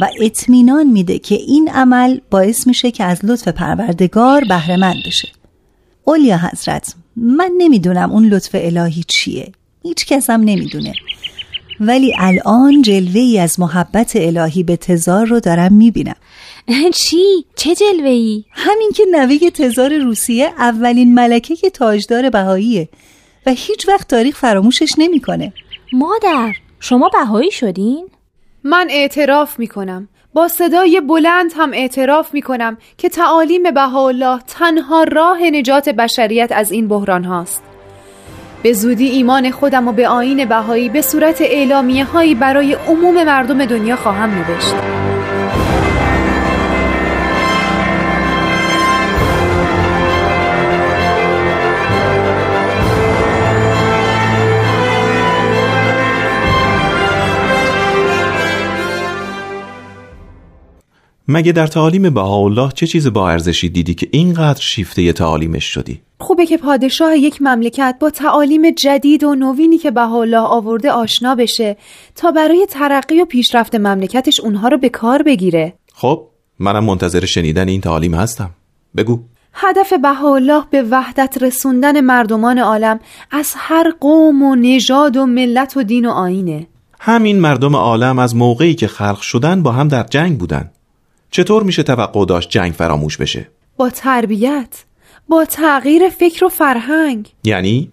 و 0.01 0.07
اطمینان 0.21 0.87
میده 0.87 1.19
که 1.19 1.35
این 1.35 1.69
عمل 1.69 2.19
باعث 2.29 2.67
میشه 2.67 2.91
که 2.91 3.03
از 3.03 3.19
لطف 3.23 3.47
پروردگار 3.47 4.43
بهره 4.43 4.77
مند 4.77 5.03
بشه. 5.07 5.27
اولیا 6.03 6.37
حضرت 6.37 6.95
من 7.15 7.51
نمی‌دونم 7.57 8.11
اون 8.11 8.25
لطف 8.25 8.49
الهی 8.53 9.03
چیه. 9.07 9.51
هیچ 9.83 10.05
کس 10.05 10.29
هم 10.29 10.41
نمی‌دونه. 10.41 10.93
ولی 11.79 12.15
الان 12.19 12.81
جلوه 12.81 13.19
ای 13.19 13.39
از 13.39 13.59
محبت 13.59 14.11
الهی 14.15 14.63
به 14.63 14.75
تزار 14.75 15.25
رو 15.25 15.39
دارم 15.39 15.73
می‌بینم 15.73 16.15
چی؟ 17.03 17.45
چه 17.55 17.75
جلوه 17.75 18.09
ای؟ 18.09 18.43
همین 18.51 18.91
که 18.95 19.03
نوه 19.11 19.49
تزار 19.49 19.97
روسیه 19.97 20.45
اولین 20.57 21.13
ملکه 21.13 21.55
که 21.55 21.69
تاجدار 21.69 22.29
بهاییه 22.29 22.89
و 23.45 23.51
هیچ 23.51 23.87
وقت 23.87 24.07
تاریخ 24.07 24.37
فراموشش 24.37 24.91
نمی‌کنه 24.97 25.53
مادر 25.93 26.53
شما 26.79 27.09
بهایی 27.09 27.51
شدین؟ 27.51 28.07
من 28.63 28.87
اعتراف 28.89 29.59
می‌کنم 29.59 30.07
با 30.33 30.47
صدای 30.47 31.01
بلند 31.01 31.51
هم 31.55 31.73
اعتراف 31.73 32.33
می‌کنم 32.33 32.77
که 32.97 33.09
تعالیم 33.09 33.63
بهاءالله 33.73 34.39
تنها 34.47 35.03
راه 35.03 35.43
نجات 35.43 35.89
بشریت 35.89 36.51
از 36.51 36.71
این 36.71 36.87
بحران 36.87 37.23
هاست 37.23 37.63
به 38.63 38.73
زودی 38.73 39.05
ایمان 39.05 39.51
خودم 39.51 39.87
و 39.87 39.91
به 39.91 40.07
آین 40.07 40.45
بهایی 40.45 40.89
به 40.89 41.01
صورت 41.01 41.41
اعلامیه 41.41 42.05
هایی 42.05 42.35
برای 42.35 42.73
عموم 42.73 43.23
مردم 43.23 43.65
دنیا 43.65 43.95
خواهم 43.95 44.29
نوشت 44.29 44.75
مگه 61.27 61.51
در 61.51 61.67
تعالیم 61.67 62.09
بهاءالله 62.09 62.71
چه 62.71 62.87
چیز 62.87 63.07
با 63.07 63.29
ارزشی 63.29 63.69
دیدی 63.69 63.93
که 63.93 64.07
اینقدر 64.11 64.61
شیفته 64.61 65.13
تعالیمش 65.13 65.63
شدی؟ 65.63 66.01
خوبه 66.21 66.45
که 66.45 66.57
پادشاه 66.57 67.17
یک 67.17 67.41
مملکت 67.41 67.95
با 67.99 68.09
تعالیم 68.09 68.71
جدید 68.71 69.23
و 69.23 69.35
نوینی 69.35 69.77
که 69.77 69.91
بهاءالله 69.91 70.39
آورده 70.39 70.91
آشنا 70.91 71.35
بشه 71.35 71.77
تا 72.15 72.31
برای 72.31 72.67
ترقی 72.69 73.21
و 73.21 73.25
پیشرفت 73.25 73.75
مملکتش 73.75 74.39
اونها 74.39 74.67
رو 74.67 74.77
به 74.77 74.89
کار 74.89 75.23
بگیره. 75.23 75.73
خب 75.93 76.27
منم 76.59 76.83
منتظر 76.83 77.25
شنیدن 77.25 77.67
این 77.67 77.81
تعالیم 77.81 78.13
هستم. 78.13 78.49
بگو. 78.97 79.19
هدف 79.53 79.93
بهاءالله 79.93 80.63
به 80.71 80.83
وحدت 80.83 81.37
رسوندن 81.41 82.01
مردمان 82.01 82.59
عالم 82.59 82.99
از 83.31 83.53
هر 83.57 83.93
قوم 83.99 84.43
و 84.43 84.55
نژاد 84.55 85.17
و 85.17 85.25
ملت 85.25 85.77
و 85.77 85.83
دین 85.83 86.05
و 86.05 86.09
آینه. 86.09 86.67
همین 86.99 87.39
مردم 87.39 87.75
عالم 87.75 88.19
از 88.19 88.35
موقعی 88.35 88.75
که 88.75 88.87
خلق 88.87 89.21
شدن 89.21 89.63
با 89.63 89.71
هم 89.71 89.87
در 89.87 90.03
جنگ 90.03 90.37
بودن. 90.37 90.71
چطور 91.31 91.63
میشه 91.63 91.83
توقع 91.83 92.25
داشت 92.25 92.49
جنگ 92.49 92.73
فراموش 92.73 93.17
بشه؟ 93.17 93.47
با 93.77 93.89
تربیت 93.89 94.83
با 95.29 95.45
تغییر 95.45 96.09
فکر 96.09 96.45
و 96.45 96.49
فرهنگ. 96.49 97.33
یعنی؟ 97.43 97.91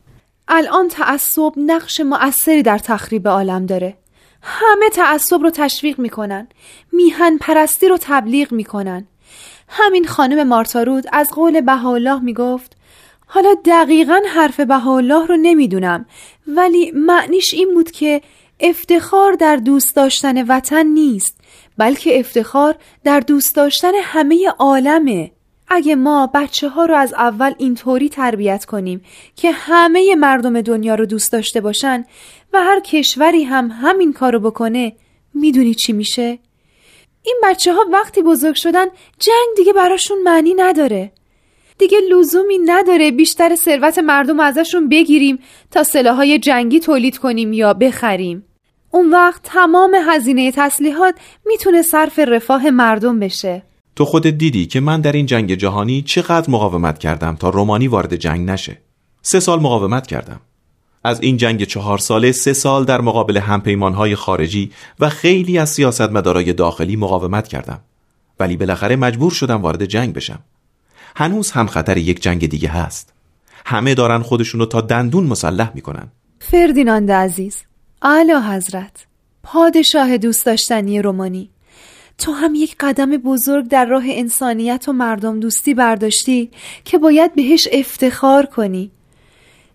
الان 0.49 0.89
تعصب 0.89 1.53
نقش 1.57 2.01
مؤثری 2.01 2.63
در 2.63 2.79
تخریب 2.79 3.29
عالم 3.29 3.67
داره. 3.67 3.97
همه 4.43 4.89
تعصب 4.89 5.43
رو 5.43 5.51
تشویق 5.51 5.99
می‌کنن. 5.99 6.49
میهن 6.93 7.39
پرستی 7.39 7.89
رو 7.89 7.99
تبلیغ 8.01 8.53
می‌کنن. 8.53 9.07
همین 9.69 10.07
خانم 10.07 10.49
مارتارود 10.49 11.05
از 11.13 11.31
قول 11.31 11.61
بهاءالله 11.61 12.23
می‌گفت 12.23 12.77
حالا 13.27 13.55
دقیقا 13.65 14.21
حرف 14.35 14.61
بهاءالله 14.61 15.27
رو 15.27 15.37
نمی‌دونم 15.37 16.07
ولی 16.47 16.91
معنیش 16.91 17.55
این 17.55 17.75
بود 17.75 17.91
که 17.91 18.23
افتخار 18.61 19.33
در 19.33 19.57
دوست 19.57 19.97
داشتن 19.97 20.47
وطن 20.47 20.87
نیست 20.87 21.41
بلکه 21.79 22.19
افتخار 22.19 22.75
در 23.05 23.21
دوست 23.21 23.57
داشتن 23.57 23.93
همه 24.03 24.49
عالمه. 24.59 25.31
اگه 25.69 25.95
ما 25.97 26.31
بچه 26.35 26.69
ها 26.69 26.85
رو 26.85 26.95
از 26.95 27.15
اول 27.15 27.53
اینطوری 27.59 28.09
تربیت 28.09 28.65
کنیم 28.65 29.05
که 29.37 29.51
همه 29.51 30.15
مردم 30.15 30.61
دنیا 30.61 30.95
رو 30.95 31.07
دوست 31.07 31.33
داشته 31.33 31.61
باشن 31.61 32.05
و 32.53 32.63
هر 32.63 32.81
کشوری 32.81 33.45
هم 33.45 33.71
همین 33.83 34.13
کارو 34.13 34.41
بکنه 34.41 34.93
می‌دونی 35.35 35.75
چی 35.75 35.93
میشه؟ 35.93 36.39
این 37.23 37.41
بچه 37.45 37.73
ها 37.73 37.81
وقتی 37.93 38.23
بزرگ 38.23 38.55
شدن 38.55 38.87
جنگ 39.19 39.57
دیگه 39.57 39.73
براشون 39.73 40.23
معنی 40.23 40.55
نداره. 40.55 41.13
دیگه 41.79 41.99
لزومی 42.01 42.59
نداره 42.59 43.11
بیشتر 43.11 43.55
ثروت 43.55 43.99
مردم 43.99 44.41
ازشون 44.41 44.89
بگیریم 44.89 45.39
تا 45.71 45.83
سلاحهای 45.83 46.39
جنگی 46.39 46.81
تولید 46.81 47.19
کنیم 47.19 47.53
یا 47.53 47.75
بخریم. 47.75 48.45
اون 48.91 49.11
وقت 49.11 49.43
تمام 49.43 49.95
هزینه 50.09 50.53
تسلیحات 50.53 51.15
می‌تونه 51.47 51.83
صرف 51.83 52.19
رفاه 52.19 52.71
مردم 52.71 53.19
بشه. 53.19 53.63
تو 53.97 54.05
خودت 54.05 54.35
دیدی 54.35 54.67
که 54.67 54.81
من 54.81 55.01
در 55.01 55.13
این 55.13 55.27
جنگ 55.27 55.55
جهانی 55.55 56.03
چقدر 56.03 56.51
مقاومت 56.51 56.99
کردم 56.99 57.37
تا 57.37 57.49
رومانی 57.49 57.89
وارد 57.89 58.17
جنگ 58.17 58.51
نشه؟ 58.51 58.79
سه 59.23 59.41
سال 59.41 59.61
مقاومت 59.61 60.07
کردم. 60.07 60.41
از 61.05 61.21
این 61.21 61.37
جنگ 61.37 61.65
چهار 61.65 61.99
ساله 61.99 62.33
سه 62.33 62.53
سال 62.53 62.85
در 62.85 63.01
مقابل 63.01 63.37
همپیمانهای 63.37 64.15
خارجی 64.15 64.73
و 65.01 65.09
خیلی 65.09 65.59
از 65.59 65.71
سیاستمدارای 65.71 66.53
داخلی 66.53 66.97
مقاومت 66.97 67.49
کردم. 67.49 67.81
ولی 68.41 68.57
بالاخره 68.57 68.97
مجبور 68.97 69.31
شدم 69.31 69.63
وارد 69.63 69.85
جنگ 69.85 70.15
بشم. 70.15 70.39
هنوز 71.17 71.51
هم 71.51 71.67
خطر 71.67 71.97
یک 71.97 72.23
جنگ 72.23 72.49
دیگه 72.49 72.69
هست. 72.69 73.13
همه 73.67 73.95
دارن 73.95 74.23
خودشونو 74.23 74.67
تا 74.67 74.81
دندون 74.81 75.25
مسلح 75.25 75.73
می‌کنن. 75.75 76.09
فردیناند 76.41 77.11
عزیز 77.11 77.63
اعلی 78.03 78.33
حضرت 78.33 79.07
پادشاه 79.43 80.19
دوست 80.19 80.47
داشتنی 80.47 81.03
رومانی. 81.03 81.51
تو 82.19 82.33
هم 82.33 82.55
یک 82.55 82.77
قدم 82.81 83.11
بزرگ 83.17 83.69
در 83.69 83.85
راه 83.85 84.05
انسانیت 84.07 84.85
و 84.89 84.93
مردم 84.93 85.41
دوستی 85.41 85.75
برداشتی 85.75 86.51
که 86.85 86.99
باید 86.99 87.35
بهش 87.35 87.69
افتخار 87.73 88.47
کنی. 88.47 88.91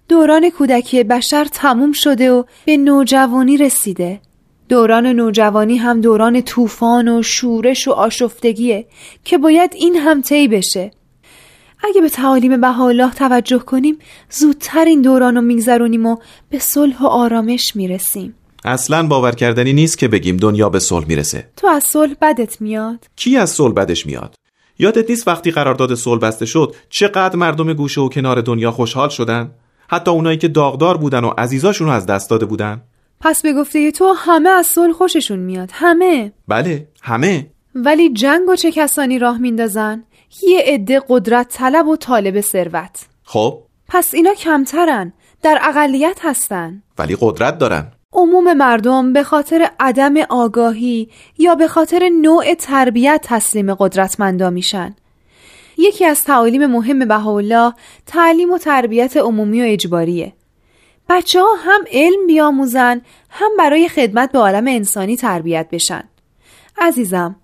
دوران 0.10 0.50
کودکی 0.50 1.04
بشر 1.04 1.46
تموم 1.46 1.92
شده 1.92 2.32
و 2.32 2.44
به 2.66 2.78
نوجوانی 2.78 3.58
رسیده. 3.58 4.20
دوران 4.70 5.08
نوجوانی 5.08 5.78
هم 5.78 6.02
دوران 6.02 6.42
طوفان 6.42 7.08
و 7.08 7.24
شورش 7.24 7.88
و 7.88 7.92
آشفتگیه 7.92 8.86
که 9.24 9.38
باید 9.38 9.74
این 9.76 9.96
هم 9.96 10.22
طی 10.22 10.48
بشه. 10.48 10.92
اگه 11.84 12.02
به 12.02 12.10
تعالیم 12.10 12.62
بهاءالله 12.62 13.14
توجه 13.14 13.60
کنیم 13.60 13.98
زودتر 14.30 14.86
این 14.86 15.02
دوران 15.02 15.36
رو 15.36 15.42
میگذرونیم 15.42 16.06
و 16.06 16.18
به 16.50 16.60
صلح 16.60 17.04
و 17.04 17.06
آرامش 17.06 17.76
می‌رسیم. 17.76 18.36
اصلا 18.66 19.08
باور 19.08 19.32
کردنی 19.32 19.74
نیست 19.74 19.98
که 19.98 20.08
بگیم 20.08 20.38
دنیا 20.38 20.70
به 20.70 20.80
صلح 20.80 21.08
می‌رسه. 21.08 21.50
تو 21.58 21.68
از 21.68 21.84
صلح 21.84 22.14
بدت 22.22 22.62
میاد؟ 22.62 23.06
کی 23.16 23.38
از 23.38 23.50
صلح 23.50 23.74
بدش 23.74 24.06
میاد؟ 24.06 24.36
یادت 24.80 25.10
نیست 25.10 25.28
وقتی 25.28 25.52
قرارداد 25.52 25.96
صلح 25.96 26.20
بسته 26.20 26.46
شد 26.46 26.76
چقدر 26.90 27.36
مردم 27.36 27.74
گوشه 27.74 28.02
و 28.02 28.10
کنار 28.10 28.42
دنیا 28.42 28.72
خوشحال 28.72 29.10
شدن؟ 29.10 29.52
حتی 29.88 30.12
اونایی 30.12 30.38
که 30.38 30.48
داغدار 30.48 30.98
بودن 30.98 31.24
و 31.24 31.30
عزیزاشون 31.38 31.88
رو 31.88 31.94
از 31.94 32.06
دست 32.06 32.30
داده 32.30 32.46
بودن؟ 32.46 32.82
پس 33.22 33.42
به 33.42 33.54
گفته 33.54 33.92
تو 33.92 34.14
همه 34.18 34.50
از 34.50 34.66
صلح 34.66 34.94
خوششون 34.94 35.40
میاد. 35.40 35.70
همه. 35.74 36.32
بله 36.48 36.88
همه. 37.02 37.48
ولی 37.76 38.14
جنگ 38.14 38.50
و 38.50 38.56
چه 38.56 38.72
کسانی 38.72 39.20
راه 39.20 39.38
میندازن؟ 39.38 40.04
یه 40.42 40.64
عده 40.66 41.02
قدرت 41.10 41.48
طلب 41.50 41.88
و 41.88 41.96
طالب 41.96 42.42
ثروت. 42.42 43.06
خب. 43.24 43.64
پس 43.88 44.14
اینا 44.14 44.34
کمترن 44.34 45.14
در 45.44 45.60
اقلیت 45.62 46.20
هستن. 46.22 46.84
ولی 46.98 47.18
قدرت 47.20 47.58
دارن. 47.58 47.92
عموم 48.14 48.54
مردم 48.54 49.14
به 49.14 49.24
خاطر 49.24 49.70
عدم 49.80 50.18
آگاهی 50.30 51.10
یا 51.38 51.56
به 51.56 51.68
خاطر 51.68 52.10
نوع 52.10 52.54
تربیت 52.54 53.22
تسلیم 53.24 53.74
قدرتمندا 53.74 54.50
میشن. 54.50 54.96
یکی 55.78 56.06
از 56.06 56.24
تعالیم 56.24 56.66
مهم 56.66 57.08
بهاءالله 57.08 57.74
تعلیم 58.06 58.52
و 58.52 58.58
تربیت 58.58 59.18
عمومی 59.18 59.62
و 59.62 59.66
اجباریه. 59.66 60.34
بچه 61.10 61.42
ها 61.42 61.56
هم 61.60 61.82
علم 61.92 62.28
بیاموزن 62.28 63.02
هم 63.30 63.52
برای 63.58 63.90
خدمت 63.90 64.32
به 64.32 64.40
عالم 64.40 64.68
انسانی 64.68 65.18
تربیت 65.18 65.68
بشن. 65.72 66.04
عزیزم 66.78 67.36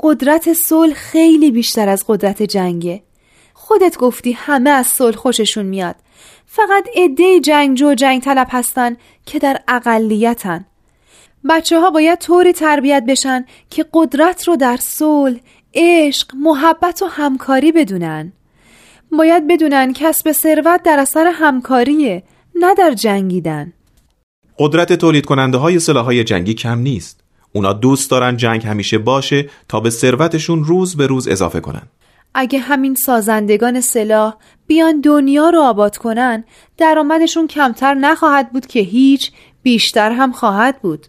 قدرت 0.00 0.52
صلح 0.52 0.94
خیلی 0.94 1.50
بیشتر 1.50 1.88
از 1.88 2.04
قدرت 2.08 2.42
جنگه. 2.42 3.02
خودت 3.54 3.96
گفتی 3.96 4.32
همه 4.32 4.70
از 4.70 4.86
صلح 4.86 5.16
خوششون 5.16 5.66
میاد. 5.66 5.96
فقط 6.46 6.88
عده 6.96 7.40
جنگجو 7.40 7.90
و 7.90 7.94
جنگ 7.94 8.22
طلب 8.22 8.46
هستن 8.50 8.96
که 9.26 9.38
در 9.38 9.60
اقلیتن. 9.68 10.64
بچه 11.48 11.80
ها 11.80 11.90
باید 11.90 12.18
طوری 12.18 12.52
تربیت 12.52 13.04
بشن 13.08 13.44
که 13.70 13.86
قدرت 13.92 14.48
رو 14.48 14.56
در 14.56 14.76
صلح، 14.76 15.38
عشق، 15.74 16.34
محبت 16.34 17.02
و 17.02 17.06
همکاری 17.06 17.72
بدونن. 17.72 18.32
باید 19.12 19.46
بدونن 19.48 19.92
کسب 19.92 20.32
ثروت 20.32 20.82
در 20.82 20.98
اثر 20.98 21.32
همکاریه 21.34 22.22
نه 22.54 22.74
در 22.74 22.90
جنگیدن. 22.90 23.72
قدرت 24.58 24.92
تولید 24.92 25.26
کننده 25.26 25.58
های 25.58 25.78
سلاح 25.78 26.04
های 26.04 26.24
جنگی 26.24 26.54
کم 26.54 26.78
نیست. 26.78 27.20
اونا 27.52 27.72
دوست 27.72 28.10
دارن 28.10 28.36
جنگ 28.36 28.66
همیشه 28.66 28.98
باشه 28.98 29.50
تا 29.68 29.80
به 29.80 29.90
ثروتشون 29.90 30.64
روز 30.64 30.96
به 30.96 31.06
روز 31.06 31.28
اضافه 31.28 31.60
کنن. 31.60 31.82
اگه 32.34 32.58
همین 32.58 32.94
سازندگان 32.94 33.80
سلاح 33.80 34.34
بیان 34.66 35.00
دنیا 35.00 35.50
رو 35.50 35.60
آباد 35.60 35.96
کنن 35.96 36.44
درآمدشون 36.76 37.46
کمتر 37.46 37.94
نخواهد 37.94 38.52
بود 38.52 38.66
که 38.66 38.80
هیچ 38.80 39.32
بیشتر 39.62 40.10
هم 40.10 40.32
خواهد 40.32 40.80
بود. 40.82 41.06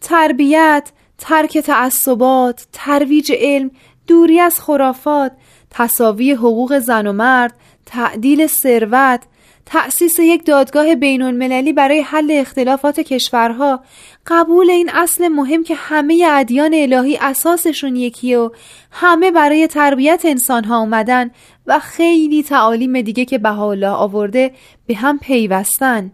تربیت 0.00 0.92
ترک 1.18 1.58
تعصبات 1.58 2.66
ترویج 2.72 3.32
علم 3.38 3.70
دوری 4.06 4.40
از 4.40 4.60
خرافات 4.60 5.32
تصاوی 5.70 6.32
حقوق 6.32 6.78
زن 6.78 7.06
و 7.06 7.12
مرد 7.12 7.54
تعدیل 7.86 8.46
ثروت 8.46 9.22
تأسیس 9.66 10.18
یک 10.18 10.46
دادگاه 10.46 10.94
بین 10.94 11.22
المللی 11.22 11.72
برای 11.72 12.00
حل 12.00 12.30
اختلافات 12.30 13.00
کشورها 13.00 13.84
قبول 14.26 14.70
این 14.70 14.90
اصل 14.94 15.28
مهم 15.28 15.62
که 15.64 15.74
همه 15.74 16.26
ادیان 16.30 16.74
الهی 16.74 17.18
اساسشون 17.20 17.96
یکیه 17.96 18.38
و 18.38 18.50
همه 18.90 19.30
برای 19.30 19.66
تربیت 19.66 20.22
انسانها 20.24 20.78
اومدن 20.80 21.30
و 21.66 21.78
خیلی 21.78 22.42
تعالیم 22.42 23.00
دیگه 23.00 23.24
که 23.24 23.38
بهاءالله 23.38 23.88
آورده 23.88 24.52
به 24.86 24.94
هم 24.94 25.18
پیوستن. 25.18 26.12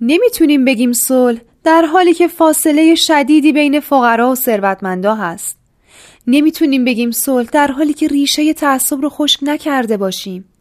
نمی‌تونیم 0.00 0.64
بگیم 0.64 0.92
صلح 0.92 1.40
در 1.64 1.82
حالی 1.82 2.14
که 2.14 2.28
فاصله 2.28 2.94
شدیدی 2.94 3.52
بین 3.52 3.80
فقرا 3.80 4.30
و 4.30 4.34
ثروتمندا 4.34 5.14
هست. 5.14 5.58
نمی‌تونیم 6.26 6.84
بگیم 6.84 7.10
صلح 7.10 7.48
در 7.52 7.66
حالی 7.66 7.92
که 7.92 8.08
ریشه 8.08 8.52
تعصب 8.52 9.00
رو 9.00 9.08
خشک 9.08 9.40
نکرده 9.42 9.96
باشیم. 9.96 10.51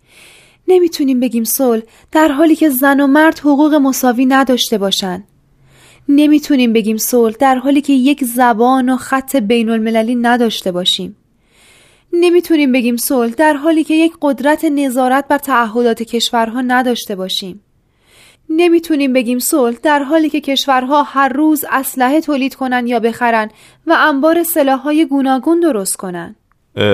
نمی‌تونیم 0.67 1.19
بگیم 1.19 1.43
صلح 1.43 1.81
در 2.11 2.27
حالی 2.27 2.55
که 2.55 2.69
زن 2.69 2.99
و 2.99 3.07
مرد 3.07 3.39
حقوق 3.39 3.73
مساوی 3.73 4.25
نداشته 4.25 4.77
باشن. 4.77 5.23
نمی‌تونیم 6.09 6.73
بگیم 6.73 6.97
صلح 6.97 7.35
در 7.39 7.55
حالی 7.55 7.81
که 7.81 7.93
یک 7.93 8.23
زبان 8.23 8.89
و 8.89 8.97
خط 8.97 9.35
بین 9.35 9.69
المللی 9.69 10.15
نداشته 10.15 10.71
باشیم. 10.71 11.15
نمی‌تونیم 12.13 12.71
بگیم 12.71 12.97
صلح 12.97 13.33
در 13.33 13.53
حالی 13.53 13.83
که 13.83 13.93
یک 13.93 14.13
قدرت 14.21 14.65
نظارت 14.65 15.27
بر 15.27 15.37
تعهدات 15.37 16.03
کشورها 16.03 16.61
نداشته 16.61 17.15
باشیم. 17.15 17.61
نمی‌تونیم 18.49 19.13
بگیم 19.13 19.39
صلح 19.39 19.77
در 19.83 20.03
حالی 20.03 20.29
که 20.29 20.41
کشورها 20.41 21.03
هر 21.03 21.29
روز 21.29 21.65
اسلحه 21.71 22.21
تولید 22.21 22.55
کنن 22.55 22.87
یا 22.87 22.99
بخرن 22.99 23.49
و 23.87 23.95
انبار 23.99 24.43
سلاحهای 24.43 25.05
گوناگون 25.05 25.59
درست 25.59 25.95
کنن. 25.95 26.35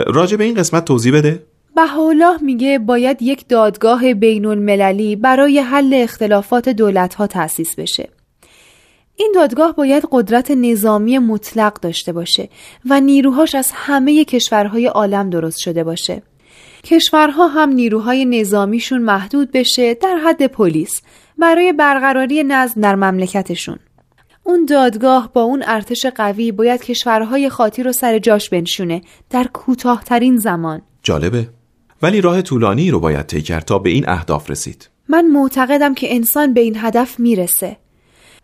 راجع 0.08 0.38
به 0.38 0.43
این 0.43 0.56
قسمت 0.56 0.86
توضیح 0.86 1.13
بده. 1.13 1.43
بهاءالله 1.77 2.41
میگه 2.41 2.79
باید 2.79 3.21
یک 3.21 3.47
دادگاه 3.47 4.13
بین 4.13 4.45
المللی 4.45 5.15
برای 5.15 5.59
حل 5.59 5.93
اختلافات 5.93 6.69
دولت 6.69 7.15
ها 7.15 7.27
تأسیس 7.27 7.75
بشه. 7.75 8.09
این 9.15 9.31
دادگاه 9.35 9.75
باید 9.75 10.07
قدرت 10.11 10.51
نظامی 10.51 11.17
مطلق 11.17 11.73
داشته 11.73 12.13
باشه 12.13 12.49
و 12.89 12.99
نیروهاش 12.99 13.55
از 13.55 13.71
همه 13.73 14.25
کشورهای 14.25 14.85
عالم 14.85 15.29
درست 15.29 15.59
شده 15.59 15.83
باشه. 15.83 16.21
کشورها 16.83 17.47
هم 17.47 17.69
نیروهای 17.69 18.25
نظامیشون 18.25 19.01
محدود 19.01 19.51
بشه 19.51 19.93
در 19.93 20.17
حد 20.17 20.47
پلیس 20.47 21.01
برای 21.37 21.73
برقراری 21.73 22.43
نظم 22.43 22.81
در 22.81 22.95
مملکتشون. 22.95 23.79
اون 24.43 24.65
دادگاه 24.65 25.33
با 25.33 25.41
اون 25.41 25.63
ارتش 25.67 26.05
قوی 26.05 26.51
باید 26.51 26.83
کشورهای 26.83 27.49
خاطی 27.49 27.83
رو 27.83 27.91
سر 27.91 28.19
جاش 28.19 28.49
بنشونه 28.49 29.01
در 29.29 29.43
کوتاهترین 29.53 30.37
زمان. 30.37 30.81
جالبه. 31.03 31.57
ولی 32.01 32.21
راه 32.21 32.41
طولانی 32.41 32.91
رو 32.91 32.99
باید 32.99 33.25
طی 33.25 33.41
کرد 33.41 33.65
تا 33.65 33.79
به 33.79 33.89
این 33.89 34.10
اهداف 34.10 34.49
رسید. 34.49 34.89
من 35.10 35.27
معتقدم 35.27 35.93
که 35.93 36.15
انسان 36.15 36.53
به 36.53 36.62
این 36.62 36.75
هدف 36.77 37.19
می‌رسه. 37.19 37.77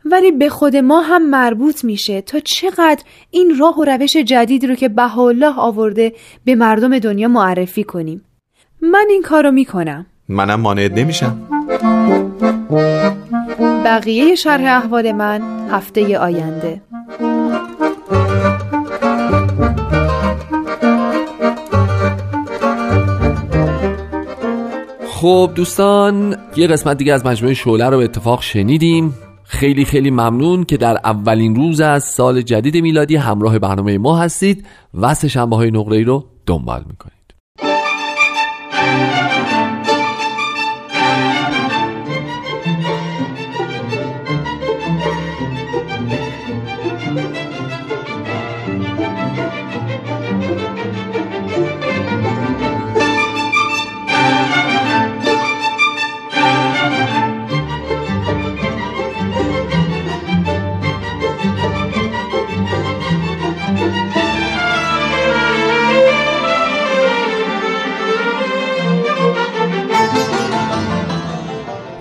ولی 0.06 0.32
به 0.32 0.50
خود 0.50 0.76
ما 0.76 1.02
هم 1.02 1.30
مربوط 1.30 1.84
میشه 1.84 2.22
تا 2.22 2.40
چقدر 2.40 3.04
این 3.32 3.58
راه 3.60 3.80
و 3.80 3.84
روش 3.84 4.18
جدید 4.18 4.66
رو 4.66 4.76
که 4.76 4.90
بهاءالله 4.90 5.60
آورده 5.60 6.14
به 6.46 6.56
مردم 6.56 7.00
دنیا 7.00 7.28
معرفی 7.28 7.84
کنیم. 7.84 8.22
من 8.82 9.06
این 9.10 9.22
کارو 9.22 9.52
می‌کنم. 9.52 10.06
منم 10.30 10.60
مانعت 10.60 10.92
نمیشم. 10.92 11.42
بقیه 13.86 14.36
شرح 14.36 14.84
احوال 14.84 15.12
من 15.12 15.42
هفته 15.70 16.18
آینده. 16.18 16.82
خب 25.24 25.52
دوستان 25.56 26.36
یه 26.56 26.68
قسمت 26.68 26.98
دیگه 26.98 27.14
از 27.14 27.26
مجموعه 27.26 27.54
شعله 27.54 27.90
رو 27.90 27.98
به 27.98 28.04
اتفاق 28.04 28.42
شنیدیم. 28.42 29.14
خیلی 29.44 29.86
خیلی 29.86 30.12
ممنون 30.12 30.64
که 30.64 30.78
در 30.78 30.98
اولین 31.04 31.56
روز 31.56 31.82
از 31.82 32.04
سال 32.04 32.42
جدید 32.42 32.78
میلادی 32.78 33.16
همراه 33.16 33.60
برنامه 33.60 33.98
ما 33.98 34.18
هستید. 34.18 34.66
و 34.94 35.14
سه 35.14 35.28
شنبه 35.28 35.56
های 35.56 35.72
نقره 35.72 36.04
رو 36.04 36.26
دنبال 36.46 36.84
می‌کنید. 36.88 37.34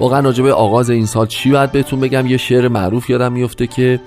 واقعا 0.02 0.20
راجبه 0.20 0.52
آغاز 0.52 0.90
این 0.90 1.06
سال 1.06 1.26
چی 1.26 1.50
باید 1.50 1.72
بهتون 1.72 2.00
بگم؟ 2.00 2.26
یه 2.26 2.36
شعر 2.36 2.68
معروف 2.68 3.10
یادم 3.10 3.32
میفته 3.32 3.66
که 3.66 4.00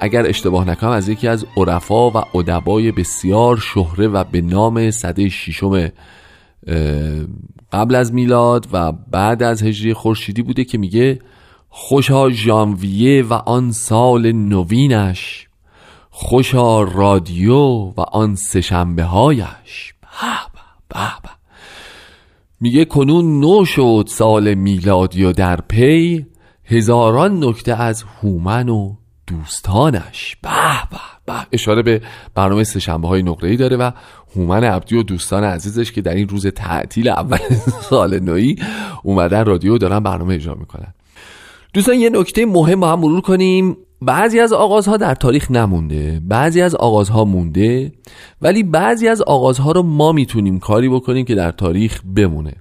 اگر 0.00 0.26
اشتباه 0.26 0.64
نکنم 0.64 0.90
از 0.90 1.08
یکی 1.08 1.28
از 1.28 1.46
عرفا 1.56 2.10
و 2.10 2.16
ادبای 2.16 2.92
بسیار 2.92 3.56
شهره 3.56 4.08
و 4.08 4.24
به 4.24 4.40
نام 4.40 4.90
صده 4.90 5.28
ششم 5.28 5.88
قبل 7.72 7.94
از 7.94 8.14
میلاد 8.14 8.66
و 8.72 8.92
بعد 8.92 9.42
از 9.42 9.62
هجری 9.62 9.94
خورشیدی 9.94 10.42
بوده 10.42 10.64
که 10.64 10.78
میگه 10.78 11.18
خوشا 11.68 12.30
ژانویه 12.30 13.22
و 13.22 13.32
آن 13.32 13.72
سال 13.72 14.32
نوینش 14.32 15.48
خوشا 16.10 16.82
رادیو 16.82 17.56
و 17.96 18.00
آن 18.00 18.34
سهشنبه 18.34 19.04
هایش 19.04 19.94
به. 20.88 21.31
میگه 22.62 22.84
کنون 22.84 23.40
نو 23.40 23.64
شد 23.64 24.04
سال 24.08 24.54
میلادی 24.54 25.24
و 25.24 25.32
در 25.32 25.60
پی 25.60 26.26
هزاران 26.64 27.44
نکته 27.44 27.82
از 27.82 28.04
هومن 28.22 28.68
و 28.68 28.94
دوستانش. 29.26 30.36
به 30.42 30.48
به 30.90 30.96
به. 31.26 31.46
اشاره 31.52 31.82
به 31.82 32.02
برنامه 32.34 32.64
سهشنبه 32.64 33.08
های 33.08 33.22
نقره 33.22 33.56
داره 33.56 33.76
و 33.76 33.90
هومن 34.36 34.64
عبدی 34.64 34.96
و 34.96 35.02
دوستان 35.02 35.44
عزیزش 35.44 35.92
که 35.92 36.02
در 36.02 36.14
این 36.14 36.28
روز 36.28 36.46
تعطیل 36.46 37.08
اول 37.08 37.38
سال 37.90 38.20
نوی 38.20 38.56
اومدن 39.02 39.44
رادیو 39.44 39.78
دارن 39.78 40.00
برنامه 40.00 40.34
اجرا 40.34 40.54
می‌کنن. 40.54 40.94
دوستان 41.74 41.94
یه 41.94 42.10
نکته 42.10 42.46
مهم 42.46 42.80
با 42.80 42.92
هم 42.92 43.00
مرور 43.00 43.20
کنیم. 43.20 43.76
بعضی 44.04 44.40
از 44.40 44.52
آغازها 44.52 44.96
در 44.96 45.14
تاریخ 45.14 45.50
نمونده 45.50 46.20
بعضی 46.24 46.60
از 46.60 46.74
آغازها 46.74 47.24
مونده 47.24 47.92
ولی 48.42 48.62
بعضی 48.62 49.08
از 49.08 49.22
آغازها 49.22 49.72
رو 49.72 49.82
ما 49.82 50.12
می‌تونیم 50.12 50.58
کاری 50.58 50.88
بکنیم 50.88 51.24
که 51.24 51.34
در 51.34 51.50
تاریخ 51.50 52.02
بمونه. 52.16 52.52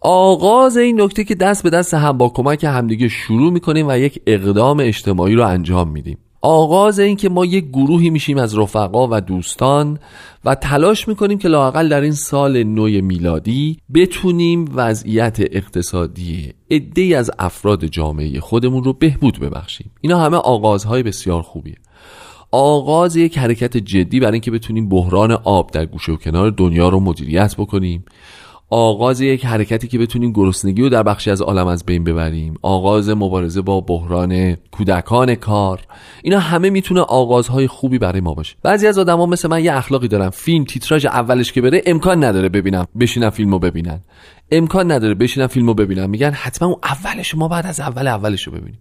آغاز 0.00 0.76
این 0.76 1.00
نکته 1.00 1.24
که 1.24 1.34
دست 1.34 1.62
به 1.62 1.70
دست 1.70 1.94
هم 1.94 2.18
با 2.18 2.28
کمک 2.28 2.64
همدیگه 2.64 3.08
شروع 3.08 3.52
می‌کنیم 3.52 3.88
و 3.88 3.98
یک 3.98 4.22
اقدام 4.26 4.80
اجتماعی 4.80 5.34
رو 5.34 5.46
انجام 5.46 5.88
میدیم. 5.88 6.18
آغاز 6.48 6.98
این 6.98 7.16
که 7.16 7.28
ما 7.28 7.44
یک 7.44 7.68
گروهی 7.68 8.10
میشیم 8.10 8.38
از 8.38 8.58
رفقا 8.58 9.08
و 9.10 9.20
دوستان 9.20 9.98
و 10.44 10.54
تلاش 10.54 11.08
می‌کنیم 11.08 11.38
که 11.38 11.48
لاقل 11.48 11.88
در 11.88 12.00
این 12.00 12.12
سال 12.12 12.62
نو 12.62 12.82
میلادی 12.82 13.78
بتونیم 13.94 14.64
وضعیت 14.74 15.36
اقتصادی 15.40 16.52
عدهای 16.70 17.14
از 17.14 17.30
افراد 17.38 17.84
جامعه 17.84 18.40
خودمون 18.40 18.84
رو 18.84 18.92
بهبود 18.92 19.40
ببخشیم. 19.40 19.90
اینا 20.00 20.18
همه 20.18 20.36
آغازهای 20.36 21.02
بسیار 21.02 21.42
خوبیه. 21.42 21.76
آغاز 22.50 23.16
یک 23.16 23.38
حرکت 23.38 23.76
جدی 23.76 24.20
برای 24.20 24.32
اینکه 24.32 24.50
بتونیم 24.50 24.88
بحران 24.88 25.32
آب 25.32 25.70
در 25.70 25.86
گوشه 25.86 26.12
و 26.12 26.16
کنار 26.16 26.50
دنیا 26.50 26.88
رو 26.88 27.00
مدیریت 27.00 27.54
بکنیم. 27.58 28.04
آغاز 28.70 29.20
یک 29.20 29.46
حرکتی 29.46 29.88
که 29.88 29.98
بتونیم 29.98 30.32
گرسنگی 30.32 30.82
رو 30.82 30.88
در 30.88 31.02
بخشی 31.02 31.30
از 31.30 31.42
عالم 31.42 31.66
از 31.66 31.84
بین 31.84 32.04
ببریم. 32.04 32.54
آغاز 32.62 33.08
مبارزه 33.08 33.60
با 33.60 33.80
بحران 33.80 34.54
کودکان 34.54 35.34
کار. 35.34 35.80
اینا 36.22 36.38
همه 36.38 36.70
می‌تونه 36.70 37.00
آغازهای 37.00 37.66
خوبی 37.66 37.98
برای 37.98 38.20
ما 38.20 38.34
باشه. 38.34 38.56
بعضی 38.62 38.86
از 38.86 38.98
آدما 38.98 39.26
مثل 39.26 39.48
من 39.48 39.64
یه 39.64 39.76
اخلاقی 39.76 40.08
دارن. 40.08 40.30
فیلم 40.30 40.64
تیتراژ 40.64 41.06
اولش 41.06 41.52
که 41.52 41.60
بره 41.60 41.82
امکان 41.86 42.24
نداره 42.24 42.48
ببینم 42.48 42.86
بشینم 43.00 43.30
فیلمو 43.30 43.58
ببینن. 43.58 44.00
امکان 44.50 44.92
نداره 44.92 45.14
بشینم 45.14 45.46
فیلمو 45.46 45.74
ببینم 45.74 46.10
میگن 46.10 46.30
حتما 46.30 46.68
اون 46.68 46.78
اولش 46.84 47.34
ما 47.34 47.48
بعد 47.48 47.66
از 47.66 47.80
اول 47.80 48.06
اولش 48.06 48.42
رو 48.42 48.52
ببینیم. 48.52 48.78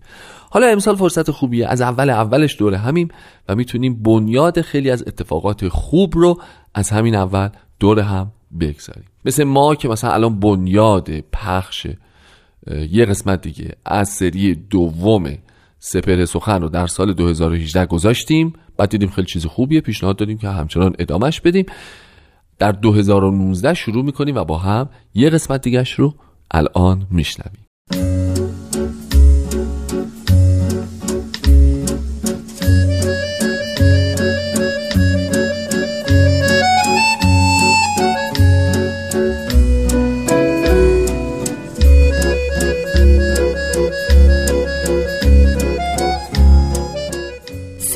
حالا 0.50 0.68
امسال 0.68 0.96
فرصت 0.96 1.32
خوبیه. 1.32 1.68
از 1.68 1.82
اول 1.82 2.10
اولش 2.10 2.60
دوره 2.60 2.78
همیم 2.78 3.08
و 3.50 3.56
می‌تونیم 3.56 4.04
بنیاد 4.04 4.62
خیلی 4.62 4.90
از 4.90 5.04
اتفاقات 5.08 5.68
خوب 5.68 6.14
رو 6.16 6.42
از 6.74 6.90
همین 6.90 7.16
اول 7.16 7.50
دور 7.80 8.00
هم 8.00 8.32
بگذاریم. 8.60 9.06
مثل 9.26 9.44
ما 9.44 9.76
که 9.76 9.88
مثلا 9.88 10.12
الان 10.12 10.40
بنیاد 10.40 11.20
پخش 11.20 11.88
یه 12.92 13.06
قسمت 13.06 13.42
دیگه 13.42 13.76
از 13.86 14.10
سری 14.10 14.56
دوم 14.56 15.38
سپر 15.80 16.26
سخن 16.26 16.62
رو 16.62 16.70
در 16.70 16.88
سال 16.88 17.14
2018 17.14 17.86
گذاشتیم. 17.86 18.54
بعد 18.78 18.90
دیدیم 18.90 19.10
خیلی 19.10 19.28
چیز 19.28 19.46
خوبیه 19.46 19.82
پیشنهاد 19.82 20.18
دادیم 20.18 20.38
که 20.38 20.50
همچنان 20.50 20.96
ادامش 21.00 21.42
بدیم. 21.42 21.66
در 22.60 22.72
2019 22.72 23.74
شروع 23.74 24.06
می‌کنیم 24.06 24.36
و 24.36 24.44
با 24.44 24.58
هم 24.58 24.90
یه 25.14 25.30
قسمت 25.30 25.62
دیگهش 25.62 25.94
رو 25.94 26.14
الان 26.52 27.08
میشنویم. 27.12 27.65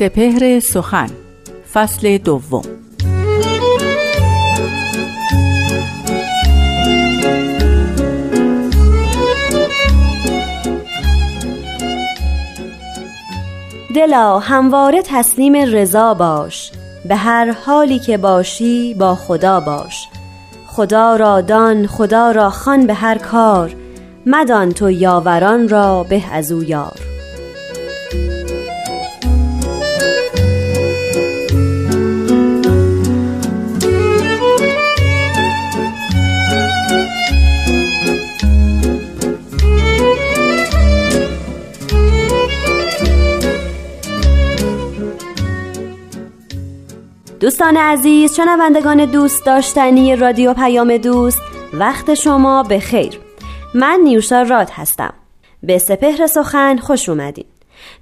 سپهر 0.00 0.60
سخن 0.60 1.10
فصل 1.72 2.18
دوم. 2.18 2.62
دلا 13.94 14.38
همواره 14.38 15.02
تسلیم 15.02 15.56
رضا 15.56 16.14
باش. 16.14 16.72
به 17.08 17.16
هر 17.16 17.50
حالی 17.50 17.98
که 17.98 18.18
باشی 18.18 18.94
با 18.94 19.14
خدا 19.14 19.60
باش. 19.60 20.08
خدا 20.66 21.16
را 21.16 21.40
دان 21.40 21.86
خدا 21.86 22.30
را 22.30 22.50
خان 22.50 22.86
به 22.86 22.94
هر 22.94 23.18
کار. 23.18 23.74
مدان 24.26 24.72
تو 24.72 24.90
یاوران 24.90 25.68
را 25.68 26.02
به 26.02 26.22
از 26.32 26.52
او 26.52 26.64
یار. 26.64 27.09
دوستان 47.40 47.76
عزیز 47.76 48.34
شنوندگان 48.34 49.04
دوست 49.04 49.46
داشتنی 49.46 50.16
رادیو 50.16 50.54
پیام 50.54 50.96
دوست 50.96 51.42
وقت 51.72 52.14
شما 52.14 52.62
به 52.62 52.80
خیر. 52.80 53.20
من 53.74 54.00
نیوشا 54.04 54.42
راد 54.42 54.70
هستم. 54.70 55.12
به 55.62 55.78
سپهر 55.78 56.26
سخن 56.26 56.76
خوش 56.76 57.08
اومدین. 57.08 57.44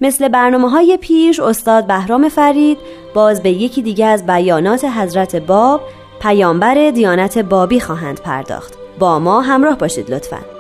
مثل 0.01 0.29
برنامه 0.29 0.71
های 0.71 0.97
پیش 0.97 1.41
استاد 1.41 1.87
بهرام 1.87 2.29
فرید 2.29 2.79
باز 3.15 3.43
به 3.43 3.51
یکی 3.51 3.83
دیگه 3.83 4.07
از 4.07 4.27
بیانات 4.27 4.85
حضرت 4.85 5.37
باب 5.37 5.81
پیامبر 6.21 6.91
دیانت 6.91 7.39
بابی 7.39 7.81
خواهند 7.81 8.21
پرداخت. 8.21 8.75
با 8.99 9.19
ما 9.19 9.41
همراه 9.41 9.79
باشید 9.79 10.11
لطفاً. 10.11 10.58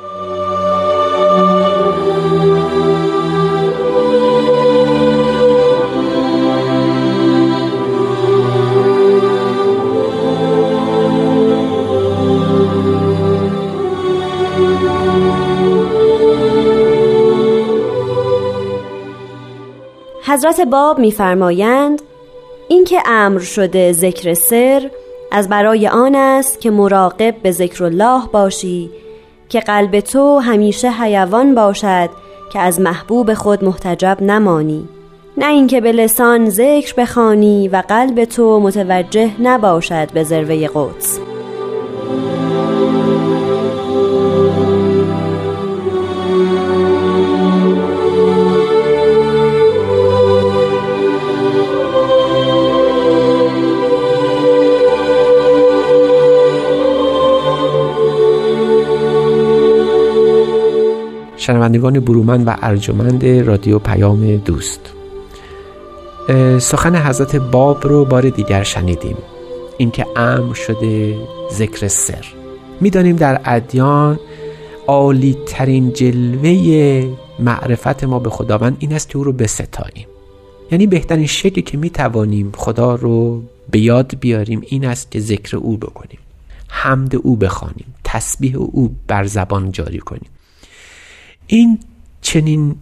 حضرت 20.29 20.61
باب 20.61 20.99
میفرمایند 20.99 22.03
اینکه 22.69 23.03
امر 23.07 23.39
شده 23.39 23.93
ذکر 23.93 24.35
سر 24.35 24.91
از 25.33 25.49
برای 25.49 25.89
آن 25.89 26.15
است 26.15 26.61
که 26.61 26.71
مراقب 26.71 27.35
به 27.43 27.51
ذکر 27.53 27.85
الله 27.85 28.27
باشی 28.33 28.91
که 29.49 29.61
قلب 29.61 30.01
تو 30.01 30.39
همیشه 30.39 30.91
حیوان 30.91 31.55
باشد 31.55 32.11
که 32.53 32.59
از 32.59 32.81
محبوب 32.81 33.35
خود 33.35 33.65
محتجب 33.65 34.19
نمانی. 34.21 34.89
نه 35.37 35.47
اینکه 35.47 35.81
به 35.81 35.93
لسان 35.93 36.51
ذکر 36.51 36.95
بخوانی 36.99 37.69
و 37.69 37.83
قلب 37.89 38.25
تو 38.25 38.61
متوجه 38.61 39.31
نباشد 39.43 40.13
به 40.13 40.25
ذروه 40.25 40.69
قدس. 40.75 41.21
شنوندگان 61.49 62.01
برومند 62.01 62.49
و 62.49 62.55
ارجمند 62.63 63.27
رادیو 63.27 63.79
پیام 63.79 64.37
دوست. 64.37 64.81
سخن 66.59 66.97
حضرت 66.97 67.37
باب 67.37 67.87
رو 67.87 68.05
بار 68.05 68.29
دیگر 68.29 68.63
شنیدیم. 68.63 69.17
اینکه 69.79 70.07
امر 70.17 70.55
شده 70.55 71.15
ذکر 71.53 71.89
سر. 71.89 72.25
می‌دانیم 72.81 73.17
در 73.17 73.41
ادیان 73.45 74.19
عالی 74.87 75.37
ترین 75.47 75.93
جلوه 75.93 77.09
معرفت 77.39 78.05
ما 78.05 78.19
به 78.19 78.31
خداوند 78.31 78.77
این 78.79 78.93
است 78.93 79.09
که 79.09 79.19
او 79.19 79.25
رو 79.25 79.33
بستاییم. 79.33 80.07
یعنی 80.71 80.87
بهترین 80.87 81.27
شکلی 81.27 81.63
که 81.63 81.77
می 81.77 81.91
توانیم 81.91 82.53
خدا 82.57 82.95
رو 82.95 83.43
به 83.71 83.79
یاد 83.79 84.19
بیاریم 84.21 84.63
این 84.67 84.85
است 84.85 85.11
که 85.11 85.21
ذکر 85.21 85.57
او 85.57 85.77
بکنیم. 85.77 86.19
حمد 86.69 87.17
او 87.17 87.37
بخوانیم. 87.37 87.95
تسبیح 88.05 88.57
او 88.57 88.95
بر 89.07 89.25
زبان 89.25 89.73
جاری 89.73 89.99
کنیم. 89.99 90.31
این 91.51 91.79
چنین 92.21 92.77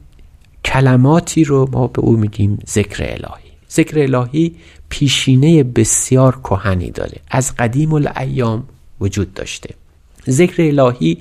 کلماتی 0.65 1.45
رو 1.45 1.69
ما 1.73 1.87
به 1.87 2.01
او 2.03 2.17
میگیم 2.17 2.59
ذکر 2.69 3.03
الهی. 3.03 3.51
ذکر 3.71 3.99
الهی 3.99 4.57
پیشینه 4.89 5.65
بسیار 5.65 6.41
کهنی 6.45 6.91
داره. 6.91 7.21
از 7.31 7.55
قدیم 7.57 7.93
الایام 7.93 8.65
وجود 9.01 9.35
داشته. 9.35 9.75
ذکر 10.29 10.63
الهی 10.63 11.19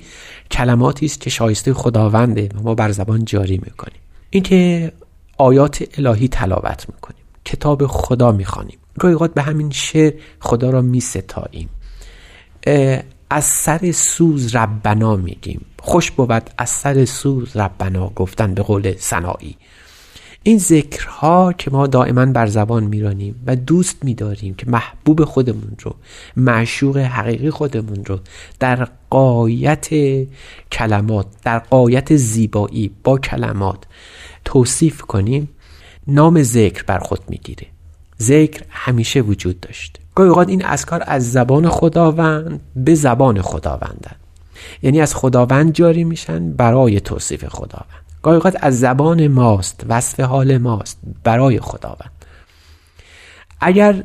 کلماتی 0.51 1.05
است 1.05 1.21
که 1.21 1.29
شایسته 1.29 1.73
خداونده 1.73 2.49
و 2.55 2.63
ما 2.63 2.75
بر 2.75 2.91
زبان 2.91 3.25
جاری 3.25 3.57
می‌کنیم. 3.63 3.99
اینکه 4.29 4.91
آیات 5.37 5.83
الهی 5.97 6.27
تلاوت 6.27 6.85
می‌کنیم. 6.93 7.21
کتاب 7.45 7.87
خدا 7.87 8.31
می‌خوانیم. 8.31 8.77
گاهی 8.99 9.15
به 9.33 9.41
همین 9.41 9.69
شعر 9.69 10.13
خدا 10.39 10.69
را 10.69 10.81
میستاییم. 10.81 11.69
از 13.29 13.45
سر 13.45 13.91
سوز 13.91 14.55
ربنا 14.55 15.15
میگیم. 15.15 15.65
خوش 15.85 16.11
بود 16.11 16.49
از 16.57 16.69
سر 16.69 17.05
سوز 17.05 17.57
ربنا 17.57 18.11
گفتن 18.15 18.53
به 18.53 18.61
قول 18.61 18.93
سنایی. 18.97 19.57
این 20.43 20.57
ذکرها 20.57 21.53
که 21.53 21.71
ما 21.71 21.87
دائما 21.87 22.25
بر 22.25 22.47
زبان 22.47 22.83
میرانیم 22.83 23.43
و 23.47 23.55
دوست 23.55 24.05
میداریم 24.05 24.53
که 24.53 24.69
محبوب 24.69 25.23
خودمون 25.23 25.75
رو 25.81 25.95
معشوق 26.37 26.97
حقیقی 26.97 27.49
خودمون 27.49 28.05
رو 28.05 28.19
در 28.59 28.87
قایت 29.09 29.89
کلمات 30.71 31.25
در 31.43 31.59
قایت 31.59 32.15
زیبایی 32.15 32.91
با 33.03 33.17
کلمات 33.17 33.83
توصیف 34.45 35.01
کنیم 35.01 35.49
نام 36.07 36.43
ذکر 36.43 36.83
بر 36.83 36.99
خود 36.99 37.19
می‌گیره. 37.27 37.67
ذکر 38.21 38.63
همیشه 38.69 39.21
وجود 39.21 39.59
داشته 39.59 39.99
گاهی 40.15 40.29
اوقات 40.29 40.49
این 40.49 40.65
اسکار 40.65 41.03
از 41.07 41.31
زبان 41.31 41.69
خداوند 41.69 42.61
به 42.75 42.95
زبان 42.95 43.41
خداوندن. 43.41 44.15
یعنی 44.81 45.01
از 45.01 45.15
خداوند 45.15 45.73
جاری 45.73 46.03
میشن 46.03 46.51
برای 46.53 46.99
توصیف 46.99 47.45
خداوند. 47.45 48.05
گاهی 48.21 48.35
اوقات 48.35 48.55
از 48.59 48.79
زبان 48.79 49.27
ماست 49.27 49.85
وصف 49.89 50.19
حال 50.19 50.57
ماست 50.57 50.99
برای 51.23 51.59
خداوند. 51.59 52.11
اگر 53.61 54.03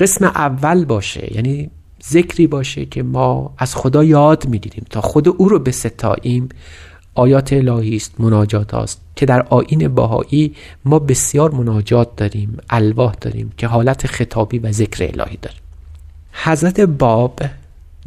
قسم 0.00 0.24
اول 0.24 0.84
باشه 0.84 1.34
یعنی 1.34 1.70
ذکری 2.10 2.46
باشه 2.46 2.84
که 2.84 3.02
ما 3.02 3.54
از 3.58 3.76
خدا 3.76 4.04
یاد 4.04 4.48
می‌گیریم 4.48 4.86
تا 4.90 5.00
خود 5.00 5.28
او 5.28 5.48
رو 5.48 5.58
به 5.58 5.70
ستاییم 5.70 6.48
آیات 7.14 7.52
الهی 7.52 7.96
است 7.96 8.20
مناجات 8.20 8.74
است 8.74 9.00
که 9.16 9.26
در 9.26 9.42
آین 9.42 9.88
باهایی 9.88 10.54
ما 10.84 10.98
بسیار 10.98 11.50
مناجات 11.50 12.16
داریم 12.16 12.58
الواح 12.70 13.14
داریم 13.20 13.52
که 13.56 13.66
حالت 13.66 14.06
خطابی 14.06 14.58
و 14.58 14.72
ذکر 14.72 15.04
الهی 15.04 15.38
داریم. 15.42 15.60
حضرت 16.32 16.80
باب 16.80 17.40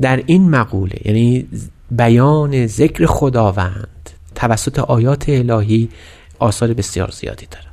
در 0.02 0.24
این 0.26 0.50
مقوله 0.50 0.96
یعنی 1.06 1.48
بیان 1.92 2.68
ذکر 2.68 3.06
خداوند 3.06 4.10
توسط 4.36 4.80
آیات 4.80 5.30
الهی 5.30 5.90
آثار 6.40 6.74
بسیار 6.74 7.12
زیادی 7.12 7.46
داره. 7.52 7.66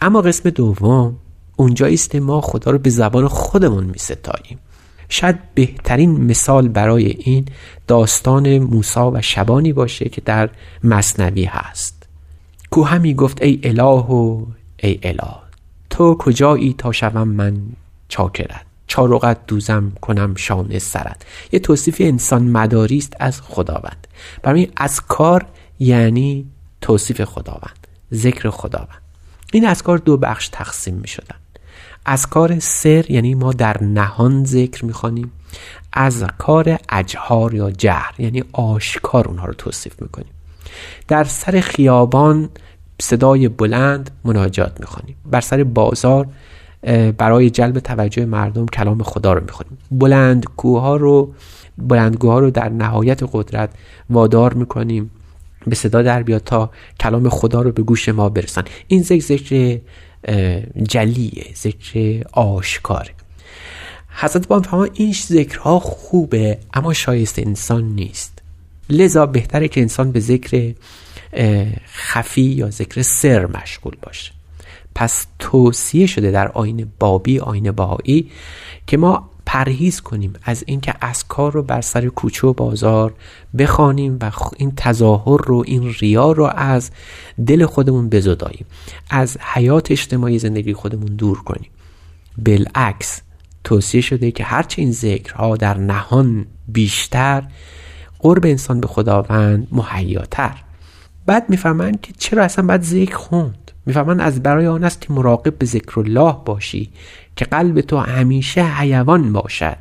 اما 0.00 0.20
قسم 0.20 0.50
دوم 0.50 1.16
اونجایی 1.56 1.94
است 1.94 2.16
ما 2.16 2.40
خدا 2.40 2.70
رو 2.70 2.78
به 2.78 2.90
زبان 2.90 3.28
خودمون 3.28 3.84
می 3.84 3.98
ستاییم 3.98 4.58
شاید 5.08 5.38
بهترین 5.54 6.10
مثال 6.10 6.68
برای 6.68 7.06
این 7.06 7.46
داستان 7.86 8.58
موسا 8.58 9.10
و 9.10 9.20
شبانی 9.20 9.72
باشه 9.72 10.08
که 10.08 10.20
در 10.20 10.50
مصنوی 10.84 11.44
هست. 11.44 12.06
کوه 12.70 12.98
می 12.98 13.14
گفت 13.14 13.42
ای 13.42 13.60
اله 13.62 13.82
و 13.82 14.46
ای 14.76 15.00
اله 15.02 15.34
تو 15.90 16.14
کجایی 16.14 16.74
تا 16.78 16.92
شوم 16.92 17.28
من 17.28 17.56
چاکرت؟ 18.08 18.71
چارقت 18.92 19.46
دوزم 19.46 19.92
کنم 20.00 20.34
شانه 20.34 20.78
سرت. 20.78 21.22
یه 21.52 21.58
توصیف 21.58 21.96
انسان 22.00 22.42
مداری 22.42 22.98
است 22.98 23.12
از 23.20 23.40
خداوند. 23.40 24.06
برای 24.42 24.68
از 24.76 25.00
کار 25.00 25.46
یعنی 25.78 26.46
توصیف 26.80 27.24
خداوند 27.24 27.86
ذکر 28.14 28.50
خداوند. 28.50 29.02
این 29.52 29.66
از 29.66 29.82
کار 29.82 29.98
دو 29.98 30.16
بخش 30.16 30.48
تقسیم 30.48 30.94
می 30.94 31.08
شدن. 31.08 31.36
از 32.04 32.26
کار 32.26 32.58
سر 32.58 33.10
یعنی 33.10 33.34
ما 33.34 33.52
در 33.52 33.82
نهان 33.82 34.44
ذکر 34.44 34.84
می‌خوانیم 34.84 35.32
از 35.92 36.24
کار 36.38 36.78
اجهار 36.88 37.54
یا 37.54 37.70
جهر 37.70 38.14
یعنی 38.18 38.44
آشکار 38.52 39.28
اونها 39.28 39.46
رو 39.46 39.54
توصیف 39.54 40.02
می‌کنیم 40.02 40.32
در 41.08 41.24
سر 41.24 41.60
خیابان 41.60 42.48
صدای 43.00 43.48
بلند 43.48 44.10
مناجات 44.24 44.80
می‌خوانیم 44.80 45.16
بر 45.30 45.40
سر 45.40 45.64
بازار 45.64 46.28
برای 47.18 47.50
جلب 47.50 47.78
توجه 47.78 48.24
مردم 48.24 48.66
کلام 48.66 49.02
خدا 49.02 49.32
رو 49.32 49.40
می‌خونیم. 49.40 49.78
بلندگوها 49.90 50.96
رو 50.96 51.34
بلندگوها 51.78 52.38
رو 52.38 52.50
در 52.50 52.68
نهایت 52.68 53.20
قدرت 53.32 53.70
وادار 54.10 54.54
می‌کنیم. 54.54 55.10
به 55.66 55.74
صدا 55.74 56.02
در 56.02 56.22
بیاد 56.22 56.44
تا 56.44 56.70
کلام 57.00 57.28
خدا 57.28 57.62
رو 57.62 57.72
به 57.72 57.82
گوش 57.82 58.08
ما 58.08 58.28
برسن. 58.28 58.62
این 58.88 59.02
ذکر 59.02 59.78
جلیه 60.82 61.44
ذکر 61.54 62.24
آشکاره. 62.32 63.10
حضرت 64.08 64.48
بام 64.48 64.62
فرما 64.62 64.88
این 64.94 65.12
ذکرها 65.12 65.78
خوبه 65.78 66.58
اما 66.74 66.92
شایسته 66.92 67.42
انسان 67.46 67.84
نیست. 67.84 68.42
لذا 68.90 69.26
بهتره 69.26 69.68
که 69.68 69.80
انسان 69.80 70.12
به 70.12 70.20
ذکر 70.20 70.74
خفی 71.94 72.42
یا 72.42 72.70
ذکر 72.70 73.02
سر 73.02 73.46
مشغول 73.46 73.96
باشه. 74.02 74.32
پس 74.94 75.26
توصیه 75.38 76.06
شده 76.06 76.30
در 76.30 76.48
آین 76.48 76.92
بابی 76.98 77.38
آین 77.38 77.70
باهایی 77.70 78.30
که 78.86 78.96
ما 78.96 79.30
پرهیز 79.46 80.00
کنیم 80.00 80.32
از 80.42 80.64
اینکه 80.66 80.94
اسکار 81.02 81.52
رو 81.52 81.62
بر 81.62 81.80
سر 81.80 82.06
کوچه 82.06 82.46
و 82.46 82.52
بازار 82.52 83.14
بخوانیم 83.58 84.18
و 84.20 84.30
این 84.56 84.72
تظاهر 84.76 85.40
رو 85.44 85.64
این 85.66 85.94
ریا 86.00 86.32
رو 86.32 86.44
از 86.56 86.90
دل 87.46 87.66
خودمون 87.66 88.08
بزداییم 88.08 88.66
از 89.10 89.38
حیات 89.40 89.90
اجتماعی 89.90 90.38
زندگی 90.38 90.72
خودمون 90.72 91.16
دور 91.16 91.38
کنیم. 91.42 91.70
بالعکس 92.38 93.22
توصیه 93.64 94.00
شده 94.00 94.30
که 94.30 94.44
هرچه 94.44 94.82
این 94.82 94.92
ذکرها 94.92 95.56
در 95.56 95.78
نهان 95.78 96.46
بیشتر 96.68 97.42
قرب 98.18 98.46
انسان 98.46 98.80
به 98.80 98.86
خداوند 98.86 99.68
مهیاتر. 99.72 100.62
بعد 101.26 101.50
می‌فهمن 101.50 101.92
که 102.02 102.12
چرا 102.18 102.44
اصلا 102.44 102.66
باید 102.66 102.82
ذکر 102.82 103.16
خوند 103.16 103.61
می‌فهمن 103.86 104.20
از 104.20 104.42
برای 104.42 104.66
آن 104.66 104.84
است 104.84 105.00
که 105.00 105.12
مراقب 105.12 105.58
به 105.58 105.66
ذکر 105.66 106.00
الله 106.00 106.36
باشی 106.44 106.90
که 107.36 107.44
قلب 107.44 107.80
تو 107.80 107.96
همیشه 107.98 108.64
حیوان 108.64 109.32
باشد 109.32 109.76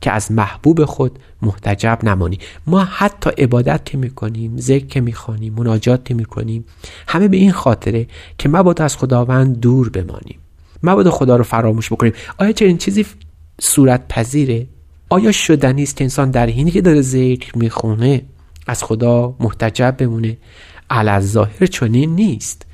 که 0.00 0.10
از 0.10 0.32
محبوب 0.32 0.84
خود 0.84 1.18
محتجب 1.42 1.98
نمانی. 2.02 2.38
ما 2.66 2.84
حتی 2.84 3.30
عبادت 3.30 3.84
که 3.84 3.98
می‌کنیم 3.98 4.56
ذکر 4.58 4.86
که 4.86 5.00
می‌خوانیم 5.00 5.54
مناجات 5.54 6.04
که 6.04 6.14
می‌کنیم 6.14 6.64
همه 7.08 7.28
به 7.28 7.36
این 7.36 7.52
خاطره 7.52 8.06
که 8.38 8.48
مبادا 8.48 8.84
از 8.84 8.96
خداوند 8.96 9.60
دور 9.60 9.88
بمانیم. 9.88 10.38
مبادا 10.82 11.10
خدا 11.10 11.36
رو 11.36 11.44
فراموش 11.44 11.92
بکنیم. 11.92 12.12
آیا 12.38 12.52
چه 12.52 12.64
این 12.64 12.78
چیزی 12.78 13.06
صورت 13.60 14.08
پذیره؟ 14.08 14.66
آیا 15.08 15.32
شدنی 15.32 15.82
است 15.82 15.96
که 15.96 16.04
انسان 16.04 16.30
در 16.30 16.46
حینی 16.46 16.70
که 16.70 16.80
داره 16.80 17.00
ذکر 17.00 17.58
می‌خونه 17.58 18.22
از 18.66 18.84
خدا 18.84 19.34
محتجب 19.40 19.94
بمونه؟ 19.98 20.36
علی 20.90 21.26
ظاهر 21.26 21.66
چنین 21.66 22.14
نیست. 22.14 22.66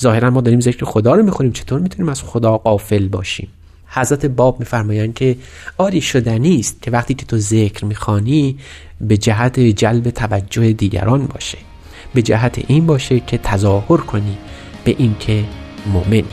ظاهرا 0.00 0.30
ما 0.30 0.40
داریم 0.40 0.60
ذکر 0.60 0.84
خدا 0.84 1.14
رو 1.14 1.22
می‌خونیم. 1.22 1.52
چطور 1.52 1.80
می‌تونیم 1.80 2.08
از 2.08 2.22
خدا 2.22 2.58
قافل 2.58 3.08
باشیم؟ 3.08 3.48
حضرت 3.86 4.26
باب 4.26 4.60
میفرمایند 4.60 5.14
که 5.14 5.36
آری 5.78 6.00
شدنی 6.00 6.60
است 6.60 6.82
که 6.82 6.90
وقتی 6.90 7.14
که 7.14 7.26
تو 7.26 7.38
ذکر 7.38 7.84
می‌خوانی 7.84 8.58
به 9.00 9.16
جهت 9.16 9.60
جلب 9.60 10.10
توجه 10.10 10.72
دیگران 10.72 11.26
باشه. 11.26 11.58
به 12.14 12.22
جهت 12.22 12.64
این 12.68 12.86
باشه 12.86 13.20
که 13.20 13.38
تظاهر 13.38 13.96
کنی 13.96 14.36
به 14.84 14.94
اینکه 14.98 15.44
مؤمنی. 15.92 16.24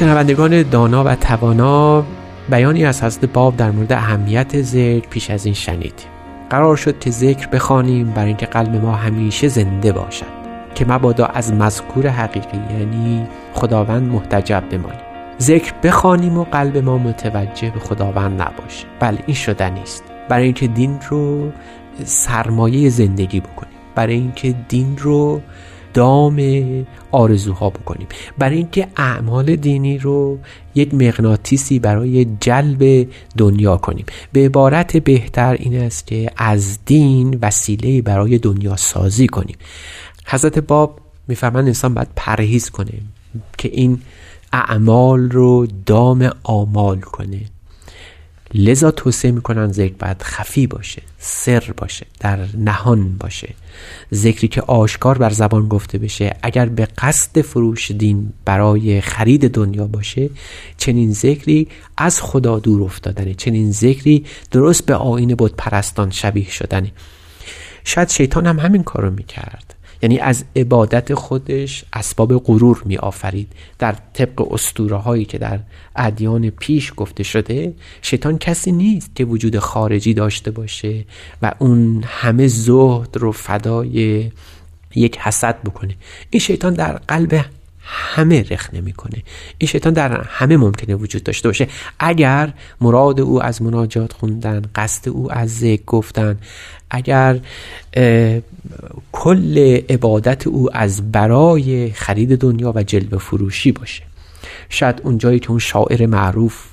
شنوندگان 0.00 0.62
دانا 0.62 1.04
و 1.04 1.14
توانا 1.14 2.04
بیانی 2.50 2.84
از 2.84 3.02
حضرت 3.02 3.24
باب 3.24 3.56
در 3.56 3.70
مورد 3.70 3.92
اهمیت 3.92 4.62
ذکر 4.62 5.08
پیش 5.08 5.30
از 5.30 5.44
این 5.44 5.54
شنیدیم. 5.54 6.08
قرار 6.50 6.76
شد 6.76 6.98
که 6.98 7.10
ذکر 7.10 7.46
بخوانیم 7.46 8.10
برای 8.10 8.28
اینکه 8.28 8.46
قلب 8.46 8.76
ما 8.76 8.92
همیشه 8.92 9.48
زنده 9.48 9.92
باشد 9.92 10.26
که 10.74 10.84
مبادا 10.84 11.26
از 11.26 11.52
مذکور 11.52 12.06
حقیقی 12.06 12.60
یعنی 12.78 13.26
خداوند 13.54 14.12
محتجب 14.12 14.64
بمانیم. 14.70 15.00
ذکر 15.40 15.72
بخوانیم 15.82 16.38
و 16.38 16.44
قلب 16.44 16.76
ما 16.76 16.98
متوجه 16.98 17.70
به 17.70 17.80
خداوند 17.80 18.42
نباشه. 18.42 18.86
بله 19.00 19.18
این 19.26 19.36
شده 19.36 19.70
نیست. 19.70 20.04
برای 20.28 20.44
اینکه 20.44 20.66
دین 20.66 20.98
رو 21.10 21.52
سرمایه 22.04 22.88
زندگی 22.88 23.40
بکنیم. 23.40 23.78
برای 23.94 24.14
اینکه 24.14 24.54
دین 24.68 24.98
رو 24.98 25.40
دام 25.94 26.40
آرزوها 27.12 27.70
بکنیم. 27.70 28.06
برای 28.38 28.56
اینکه 28.56 28.88
اعمال 28.96 29.56
دینی 29.56 29.98
رو 29.98 30.38
یک 30.74 30.94
مغناطیسی 30.94 31.78
برای 31.78 32.26
جلب 32.40 33.08
دنیا 33.38 33.76
کنیم. 33.76 34.06
به 34.32 34.44
عبارت 34.44 34.96
بهتر 34.96 35.52
این 35.52 35.80
است 35.80 36.06
که 36.06 36.30
از 36.36 36.78
دین 36.84 37.38
وسیله 37.42 38.02
برای 38.02 38.38
دنیا 38.38 38.76
سازی 38.76 39.26
کنیم. 39.26 39.56
حضرت 40.26 40.58
باب 40.58 41.00
میفرمند 41.28 41.66
انسان 41.66 41.94
باید 41.94 42.08
پرهیز 42.16 42.70
کنه 42.70 42.92
که 43.58 43.68
این 43.72 44.00
اعمال 44.52 45.30
رو 45.30 45.66
دام 45.86 46.30
آمال 46.42 47.00
کنه. 47.00 47.40
لذا 48.54 48.90
توصیه 48.90 49.30
می‌کنن 49.30 49.72
ذکر 49.72 49.94
باید 49.98 50.22
خفی 50.22 50.66
باشه 50.66 51.02
سر 51.18 51.64
باشه 51.76 52.06
در 52.20 52.38
نهان 52.58 53.16
باشه. 53.16 53.54
ذکری 54.14 54.48
که 54.48 54.60
آشکار 54.62 55.18
بر 55.18 55.30
زبان 55.30 55.68
گفته 55.68 55.98
بشه 55.98 56.36
اگر 56.42 56.66
به 56.66 56.88
قصد 56.98 57.40
فروش 57.40 57.90
دین 57.90 58.32
برای 58.44 59.00
خرید 59.00 59.50
دنیا 59.50 59.86
باشه 59.86 60.30
چنین 60.76 61.12
ذکری 61.12 61.68
از 61.96 62.22
خدا 62.22 62.58
دور 62.58 62.82
افتادنه 62.82 63.34
چنین 63.34 63.72
ذکری 63.72 64.24
درست 64.50 64.86
به 64.86 64.94
آین 64.94 65.34
بود 65.34 65.56
پرستان 65.56 66.10
شبیه 66.10 66.50
شدنه. 66.50 66.92
شاید 67.84 68.08
شیطان 68.08 68.46
هم 68.46 68.58
همین 68.58 68.82
کارو 68.82 69.10
می‌کرد. 69.10 69.74
یعنی 70.02 70.18
از 70.18 70.44
عبادت 70.56 71.14
خودش 71.14 71.84
اسباب 71.92 72.38
غرور 72.38 72.82
می 72.84 72.96
آفرید 72.96 73.52
در 73.78 73.96
طبق 74.12 74.52
اسطوره 74.52 74.96
هایی 74.96 75.24
که 75.24 75.38
در 75.38 75.60
ادیان 75.96 76.50
پیش 76.50 76.92
گفته 76.96 77.22
شده 77.22 77.74
شیطان 78.02 78.38
کسی 78.38 78.72
نیست 78.72 79.16
که 79.16 79.24
وجود 79.24 79.58
خارجی 79.58 80.14
داشته 80.14 80.50
باشه 80.50 81.04
و 81.42 81.52
اون 81.58 82.04
همه 82.06 82.46
زهد 82.46 83.16
رو 83.16 83.32
فدای 83.32 84.30
یک 84.94 85.18
حسد 85.18 85.62
بکنه. 85.62 85.94
این 86.30 86.40
شیطان 86.40 86.74
در 86.74 86.92
قلب 86.92 87.44
همه 87.82 88.44
رخ 88.50 88.74
نمی‌کنه 88.74 89.22
این 89.58 89.68
شیطان 89.68 89.92
در 89.92 90.22
همه 90.22 90.56
ممکنه 90.56 90.94
وجود 90.94 91.22
داشته 91.22 91.48
باشه. 91.48 91.68
اگر 91.98 92.52
مراد 92.80 93.20
او 93.20 93.42
از 93.42 93.62
مناجات 93.62 94.12
خوندن 94.12 94.62
قصد 94.74 95.08
او 95.08 95.32
از 95.32 95.58
ذکر 95.58 95.82
گفتن 95.86 96.38
اگر 96.90 97.40
کل 99.12 99.80
عبادت 99.88 100.46
او 100.46 100.76
از 100.76 101.12
برای 101.12 101.90
خرید 101.90 102.38
دنیا 102.38 102.72
و 102.76 102.82
جلب 102.82 103.16
فروشی 103.16 103.72
باشه. 103.72 104.02
شاید 104.68 105.00
اونجایی 105.04 105.38
که 105.38 105.50
اون 105.50 105.58
شاعر 105.58 106.06
معروف 106.06 106.64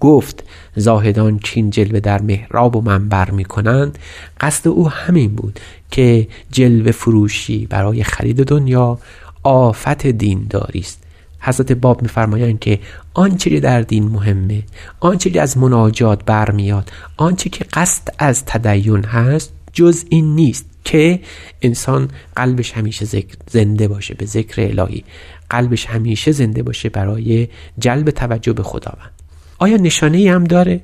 گفت 0.00 0.44
زاهدان 0.76 1.38
چین 1.38 1.70
جلوه 1.70 2.00
در 2.00 2.22
محراب 2.22 2.76
و 2.76 2.80
منبر 2.80 3.30
می‌کنند 3.30 3.98
قصد 4.40 4.68
او 4.68 4.88
همین 4.88 5.34
بود 5.34 5.60
که 5.90 6.28
جلوه 6.50 6.92
فروشی 6.92 7.66
برای 7.66 8.04
خرید 8.04 8.44
دنیا 8.44 8.98
آفت 9.42 10.06
دینداری 10.06 10.80
است. 10.80 11.05
حضرت 11.40 11.72
باب 11.72 12.02
میفرمایند 12.02 12.58
که 12.58 12.78
آنچه 13.14 13.50
که 13.50 13.60
در 13.60 13.80
دین 13.80 14.04
مهمه 14.08 14.62
آنچه 15.00 15.30
که 15.30 15.42
از 15.42 15.58
مناجات 15.58 16.24
برمیاد 16.24 16.92
آنچه 17.16 17.50
که 17.50 17.64
قصد 17.72 18.08
از 18.18 18.44
تدین 18.44 19.04
هست 19.04 19.52
جز 19.72 20.04
این 20.08 20.34
نیست 20.34 20.66
که 20.84 21.20
انسان 21.62 22.08
قلبش 22.36 22.72
همیشه 22.72 23.04
ذکر 23.04 23.36
زنده 23.50 23.88
باشه 23.88 24.14
به 24.14 24.26
ذکر 24.26 24.62
الهی. 24.62 25.04
قلبش 25.50 25.86
همیشه 25.86 26.32
زنده 26.32 26.62
باشه 26.62 26.88
برای 26.88 27.48
جلب 27.78 28.10
توجه 28.10 28.52
به 28.52 28.62
خداوند. 28.62 29.12
آیا 29.58 29.76
نشانه 29.76 30.30
هم 30.30 30.44
داره؟ 30.44 30.80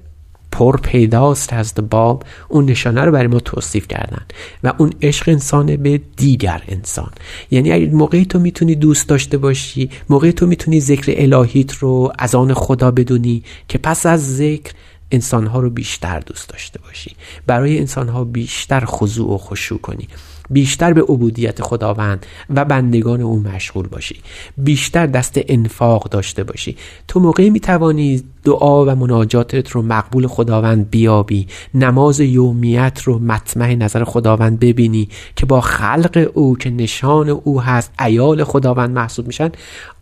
پر 0.53 0.77
پیداست 0.77 1.53
از 1.53 1.75
باب 1.91 2.25
اون 2.49 2.65
نشانه 2.65 3.05
رو 3.05 3.13
برای 3.13 3.27
ما 3.27 3.41
توصیف 3.41 3.89
کردن. 3.89 4.23
و 4.65 4.73
اون 4.79 4.93
عشق 5.03 5.29
انسان 5.29 5.77
به 5.77 6.01
دیگر 6.17 6.63
انسان. 6.69 7.11
یعنی 7.51 7.73
اگر 7.73 7.93
موقعی 7.93 8.25
تو 8.25 8.39
می‌تونی 8.39 8.75
دوست 8.75 9.09
داشته 9.09 9.39
باشی 9.39 9.91
موقعی 10.09 10.33
تو 10.33 10.47
می‌تونی 10.47 10.81
ذکر 10.81 11.15
الهیت 11.17 11.75
رو 11.75 12.13
از 12.19 12.35
آن 12.35 12.55
خدا 12.55 12.91
بدونی 12.91 13.43
که 13.69 13.79
پس 13.79 14.07
از 14.07 14.37
ذکر 14.37 14.73
انسانها 15.11 15.61
رو 15.61 15.71
بیشتر 15.71 16.21
دوست 16.21 16.49
داشته 16.49 16.81
باشی. 16.81 17.17
برای 17.47 17.79
انسانها 17.79 18.25
بیشتر 18.25 18.85
خضوع 18.87 19.35
و 19.35 19.39
خشوع 19.39 19.79
کنی. 19.79 20.09
بیشتر 20.53 20.93
به 20.93 21.03
عبودیت 21.03 21.63
خداوند 21.63 22.27
و 22.51 22.65
بندگان 22.65 23.21
او 23.21 23.39
مشغول 23.39 23.87
باشی. 23.87 24.17
بیشتر 24.57 25.07
دست 25.07 25.41
انفاق 25.49 26.09
داشته 26.09 26.45
باشی. 26.45 26.77
تو 27.09 27.21
موقعی 27.21 27.51
می‌توانی 27.51 28.23
دعا 28.45 28.85
و 28.85 28.95
مناجاتت 28.95 29.71
رو 29.71 29.83
مقبول 29.83 30.27
خداوند 30.27 30.91
بیابی. 30.91 31.47
نماز 31.75 32.21
یومیت 32.21 33.01
رو 33.05 33.19
مطمع 33.19 33.75
نظر 33.75 34.05
خداوند 34.05 34.61
ببینی 34.61 35.09
که 35.37 35.47
با 35.47 35.61
خلق 35.61 36.31
او 36.35 36.57
که 36.57 36.71
نشان 36.71 37.29
او 37.29 37.63
هست 37.63 37.93
ایال 38.01 38.45
خداوند 38.45 38.91
محسوب 38.91 39.27
میشن 39.27 39.51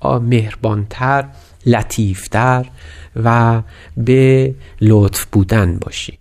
مهربانتر 0.05 1.25
لطیفتر 1.67 2.67
و 3.25 3.63
به 3.97 4.55
لطف 4.81 5.27
بودن 5.33 5.79
باشی. 5.81 6.20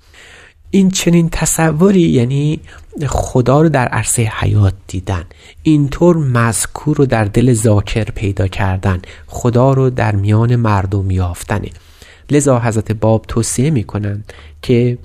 این 0.72 0.92
چنین 0.92 1.30
تصوری 1.30 2.02
یعنی 2.02 2.60
خدا 3.08 3.62
رو 3.62 3.70
در 3.70 3.88
عرصه 3.88 4.22
حیات 4.22 4.74
دیدن 4.88 5.24
اینطور 5.64 6.18
مذکور 6.18 6.98
رو 6.98 7.06
در 7.06 7.26
دل 7.26 7.54
ذاکر 7.54 8.04
پیدا 8.04 8.48
کردن 8.48 9.02
خدا 9.28 9.74
رو 9.74 9.90
در 9.90 10.16
میان 10.16 10.56
مردم 10.56 11.12
یافتنه 11.12 11.70
لذا 12.32 12.60
حضرت 12.60 12.92
باب 12.92 13.26
توصیه 13.28 13.70
می‌کنن 13.70 14.24
که 14.62 14.98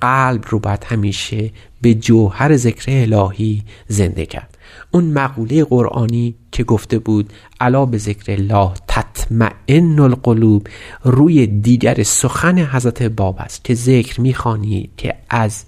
قلب 0.00 0.44
رو 0.48 0.58
باید 0.58 0.84
همیشه 0.84 1.50
به 1.80 1.94
جوهر 1.94 2.56
ذکر 2.56 2.84
الهی 2.88 3.62
زنده 3.88 4.26
کرد. 4.26 4.57
اون 4.90 5.04
مقوله 5.04 5.64
قرآنی 5.64 6.34
که 6.52 6.64
گفته 6.64 6.98
بود 6.98 7.32
علا 7.60 7.86
به 7.86 7.98
ذکر 7.98 8.32
الله 8.32 8.72
تطمئن 8.88 10.00
القلوب. 10.00 10.68
روی 11.02 11.46
دیگر 11.46 12.02
سخن 12.02 12.58
حضرت 12.58 13.02
باب 13.02 13.36
است 13.38 13.64
که 13.64 13.74
ذکر 13.74 14.20
می‌خوانی 14.20 14.90
که 14.96 15.14
از 15.30 15.64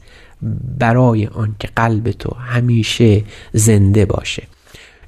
برای 0.79 1.27
آن 1.27 1.57
که 1.59 1.69
قلب 1.77 2.11
تو 2.11 2.35
همیشه 2.35 3.25
زنده 3.53 4.05
باشه. 4.05 4.43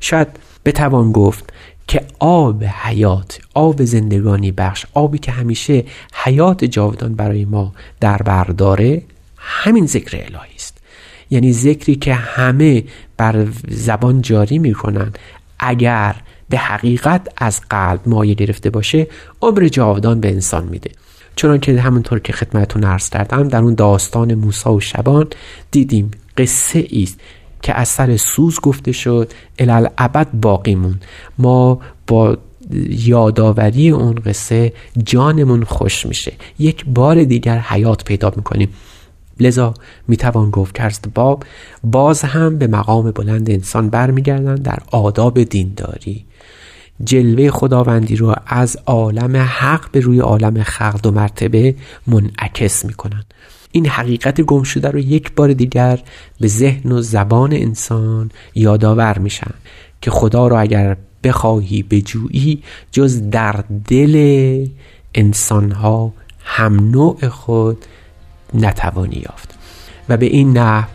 شاید 0.00 0.28
بتوان 0.64 1.12
گفت 1.12 1.52
که 1.88 2.06
آب 2.18 2.64
حیات 2.64 3.40
آب 3.54 3.84
زندگانی 3.84 4.52
بخش 4.52 4.86
آبی 4.94 5.18
که 5.18 5.32
همیشه 5.32 5.84
حیات 6.14 6.64
جاودان 6.64 7.14
برای 7.14 7.44
ما 7.44 7.72
در 8.00 8.16
برداره 8.16 9.02
همین 9.36 9.86
ذکر 9.86 10.16
الهی. 10.16 10.51
یعنی 11.32 11.52
ذکری 11.52 11.94
که 11.94 12.14
همه 12.14 12.84
بر 13.16 13.46
زبان 13.68 14.22
جاری 14.22 14.58
می‌کنن 14.58 15.12
اگر 15.58 16.16
به 16.48 16.58
حقیقت 16.58 17.28
از 17.36 17.60
قلب 17.70 18.00
مایه 18.06 18.34
گرفته 18.34 18.70
باشه 18.70 19.06
عمر 19.42 19.68
جاودان 19.68 20.20
به 20.20 20.28
انسان 20.28 20.64
میده. 20.64 20.90
چون 21.36 21.58
که 21.58 21.80
همونطور 21.80 22.18
که 22.18 22.32
خدمتون 22.32 22.84
عرض 22.84 23.10
کردم 23.10 23.48
در 23.48 23.58
اون 23.58 23.74
داستان 23.74 24.34
موسا 24.34 24.74
و 24.74 24.80
شبان 24.80 25.26
دیدیم 25.70 26.10
قصه 26.36 26.88
است 27.02 27.20
که 27.62 27.74
از 27.74 27.88
سر 27.88 28.16
سوز 28.16 28.60
گفته 28.60 28.92
شد 28.92 29.32
ابد 29.98 30.28
باقیمون 30.32 31.00
ما 31.38 31.80
با 32.06 32.38
یادآوری 32.88 33.90
اون 33.90 34.14
قصه 34.14 34.72
جانمون 35.04 35.64
خوش 35.64 36.06
میشه. 36.06 36.32
یک 36.58 36.84
بار 36.84 37.24
دیگر 37.24 37.58
حیات 37.58 38.04
پیدا 38.04 38.32
می‌کنیم. 38.36 38.68
لذا 39.42 39.74
می‌توان 40.08 40.50
گفت 40.50 40.74
کرد 40.74 41.06
باب 41.14 41.44
باز 41.84 42.22
هم 42.22 42.58
به 42.58 42.66
مقام 42.66 43.10
بلند 43.10 43.50
انسان 43.50 43.90
برمیگردن 43.90 44.54
در 44.54 44.78
آداب 44.90 45.42
دینداری. 45.42 46.24
جلوه 47.04 47.50
خداوندی 47.50 48.16
رو 48.16 48.34
از 48.46 48.76
عالم 48.86 49.36
حق 49.36 49.90
به 49.90 50.00
روی 50.00 50.18
عالم 50.18 50.62
خلق 50.62 51.06
و 51.06 51.10
مرتبه 51.10 51.74
منعکس 52.06 52.84
می‌کنن 52.84 53.24
این 53.72 53.86
حقیقت 53.86 54.40
گم 54.40 54.62
شده 54.62 54.90
رو 54.90 54.98
یک 54.98 55.32
بار 55.34 55.52
دیگر 55.52 56.00
به 56.40 56.48
ذهن 56.48 56.92
و 56.92 57.02
زبان 57.02 57.52
انسان 57.52 58.30
یادآور 58.54 59.18
میشن 59.18 59.54
که 60.00 60.10
خدا 60.10 60.48
رو 60.48 60.60
اگر 60.60 60.96
بخواهی 61.24 61.82
بجویی 61.82 62.62
جز 62.92 63.30
در 63.30 63.64
دل 63.88 64.66
انسانها 65.14 66.12
هم 66.44 66.90
نوع 66.90 67.28
خود 67.28 67.84
نتوانی 68.54 69.16
یافت. 69.16 69.54
و 70.08 70.16
به 70.16 70.26
این 70.26 70.58
نحو 70.58 70.88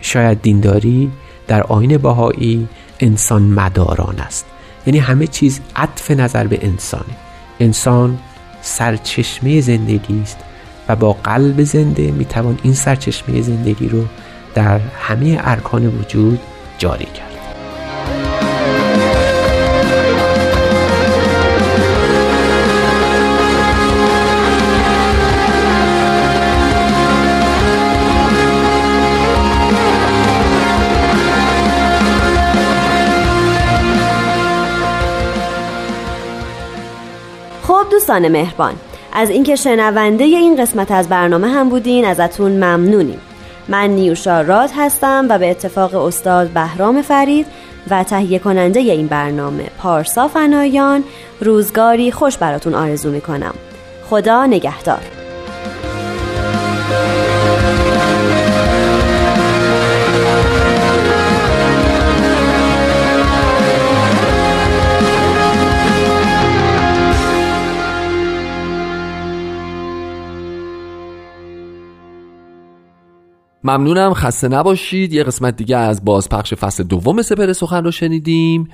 شاید 0.00 0.42
دینداری 0.42 1.10
در 1.46 1.62
آین 1.62 1.98
باهایی 1.98 2.68
انسان 3.00 3.42
مداران 3.42 4.18
است. 4.18 4.46
یعنی 4.86 4.98
همه 4.98 5.26
چیز 5.26 5.60
عطف 5.76 6.10
نظر 6.10 6.46
به 6.46 6.58
انسانه 6.62 7.16
انسان 7.60 8.18
سرچشمه 8.62 9.60
زندگی 9.60 10.20
است 10.22 10.38
و 10.88 10.96
با 10.96 11.12
قلب 11.12 11.64
زنده 11.64 12.10
می‌توان 12.10 12.58
این 12.62 12.74
سرچشمه 12.74 13.40
زندگی 13.40 13.88
رو 13.88 14.04
در 14.54 14.80
همه 15.00 15.38
ارکان 15.40 15.86
وجود 15.86 16.40
جاری 16.78 17.04
کرد. 17.04 17.29
دوستان 38.10 38.28
مهربان 38.28 38.74
از 39.12 39.30
اینکه 39.30 39.56
شنونده 39.56 40.24
این 40.24 40.56
قسمت 40.56 40.90
از 40.90 41.08
برنامه 41.08 41.48
هم 41.48 41.68
بودین 41.68 42.04
ازتون 42.04 42.52
ممنونیم. 42.52 43.20
من 43.68 43.90
نیوشا 43.90 44.40
راد 44.40 44.70
هستم 44.76 45.26
و 45.28 45.38
به 45.38 45.50
اتفاق 45.50 45.94
استاد 45.94 46.48
بهرام 46.48 47.02
فرید 47.02 47.46
و 47.90 48.04
تهیه 48.04 48.38
کننده 48.38 48.80
این 48.80 49.06
برنامه 49.06 49.64
پارسا 49.78 50.28
فنایان 50.28 51.04
روزگاری 51.40 52.12
خوش 52.12 52.38
براتون 52.38 52.74
آرزو 52.74 53.10
می‌کنم. 53.10 53.54
خدا 54.10 54.46
نگهدار. 54.46 55.19
ممنونم. 73.64 74.14
خسته 74.14 74.48
نباشید. 74.48 75.12
یه 75.12 75.24
قسمت 75.24 75.56
دیگه 75.56 75.76
از 75.76 76.04
بازپخش 76.04 76.54
فصل 76.54 76.82
دوم 76.82 77.22
سپر 77.22 77.52
سخن 77.52 77.84
رو 77.84 77.90
شنیدیم 77.90 78.68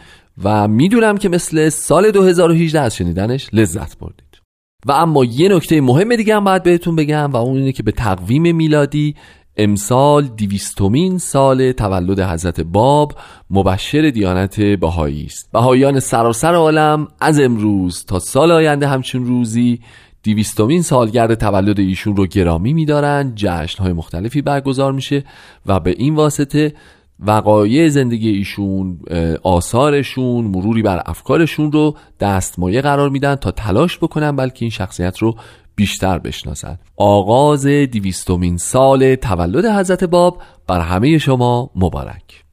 و 0.45 0.69
می‌دونم 0.69 1.19
که 1.19 1.29
مثل 1.29 1.69
سال 1.69 2.11
2018 2.11 2.81
از 2.81 2.97
شنیدنش 2.97 3.49
لذت 3.53 3.99
بردید. 3.99 4.27
و 4.87 4.93
اما 4.93 5.25
یه 5.25 5.49
نکته 5.49 5.81
مهم 5.81 6.17
دیگه 6.17 6.37
هم 6.37 6.45
باید 6.45 6.63
بهتون 6.63 6.97
بگم 6.97 7.31
و 7.33 7.37
اون 7.37 7.57
اینه 7.57 7.73
که 7.73 7.83
به 7.83 7.93
تقویم 7.93 8.57
میلادی 8.57 9.15
امسال 9.57 10.29
دیویستومین 10.37 11.19
سال 11.19 11.73
تولد 11.73 12.21
حضرت 12.21 12.61
باب 12.61 13.13
مبشر 13.51 14.11
دیانت 14.11 14.61
بهایی 14.61 15.25
است. 15.25 15.53
بهاییان 15.53 16.01
سراسر 16.01 16.55
عالم 16.55 17.09
از 17.21 17.41
امروز 17.41 18.05
تا 18.05 18.19
سال 18.19 18.53
آینده 18.53 18.89
همچون 18.89 19.25
روزی 19.25 19.81
دیویستومین 20.27 20.83
سالگرد 20.83 21.35
تولد 21.35 21.81
ایشون 21.81 22.17
رو 22.17 22.27
گرامی 22.27 22.73
میدارن 22.73 23.33
جشن 23.37 23.83
های 23.83 23.93
مختلفی 23.93 24.43
برگزار 24.43 24.93
میشه 24.93 25.25
و 25.67 25.81
به 25.81 25.91
این 25.91 26.15
واسطه 26.15 26.75
وقایع 27.21 27.89
زندگی 27.89 28.29
ایشون 28.29 28.99
آثارشون 29.43 30.45
مروری 30.45 30.83
بر 30.83 31.03
افکارشون 31.07 31.73
رو 31.73 31.97
دستمایه 32.21 32.81
قرار 32.81 33.09
میدن 33.09 33.35
تا 33.35 33.51
تلاش 33.51 33.99
بکنن 33.99 34.37
بلکه 34.37 34.65
این 34.65 34.71
شخصیت 34.71 35.19
رو 35.19 35.37
بیشتر 35.77 36.19
بشناسن. 36.19 36.79
آغاز 36.97 37.67
دیویستومین 37.67 38.57
سال 38.57 39.15
تولد 39.15 39.65
حضرت 39.65 40.05
باب. 40.05 40.43
بر 40.67 40.81
همه 40.81 41.19
شما 41.19 41.71
مبارک. 41.77 42.46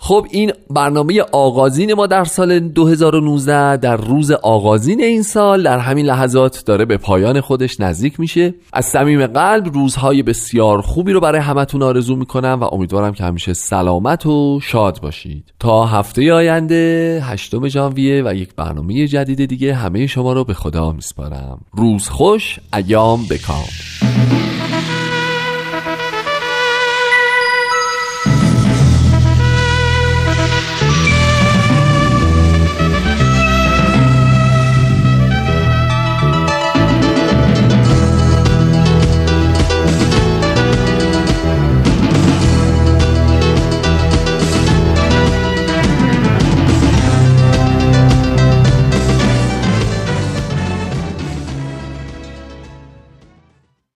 خب 0.00 0.26
این 0.30 0.52
برنامه 0.70 1.20
آغازین 1.32 1.94
ما 1.94 2.06
در 2.06 2.24
سال 2.24 2.58
2019 2.58 3.76
در 3.76 3.96
روز 3.96 4.30
آغازین 4.30 5.00
این 5.00 5.22
سال 5.22 5.62
در 5.62 5.78
همین 5.78 6.06
لحظات 6.06 6.62
داره 6.66 6.84
به 6.84 6.96
پایان 6.96 7.40
خودش 7.40 7.80
نزدیک 7.80 8.20
میشه. 8.20 8.54
از 8.72 8.84
صمیم 8.84 9.26
قلب 9.26 9.74
روزهای 9.74 10.22
بسیار 10.22 10.80
خوبی 10.80 11.12
رو 11.12 11.20
برای 11.20 11.40
همتون 11.40 11.82
آرزو 11.82 12.16
می‌کنم 12.16 12.58
و 12.60 12.64
امیدوارم 12.64 13.12
که 13.14 13.24
همیشه 13.24 13.52
سلامت 13.52 14.26
و 14.26 14.60
شاد 14.62 15.00
باشید. 15.00 15.52
تا 15.60 15.86
هفته 15.86 16.32
آینده 16.32 17.22
هشتم 17.24 17.68
ژانویه 17.68 18.22
و 18.26 18.34
یک 18.34 18.54
برنامه 18.56 19.06
جدید 19.06 19.44
دیگه 19.44 19.74
همه 19.74 20.06
شما 20.06 20.32
رو 20.32 20.44
به 20.44 20.54
خدا 20.54 20.92
میسپارم. 20.92 21.60
روز 21.72 22.08
خوش 22.08 22.60
ایام 22.74 23.20
بکام. 23.30 24.37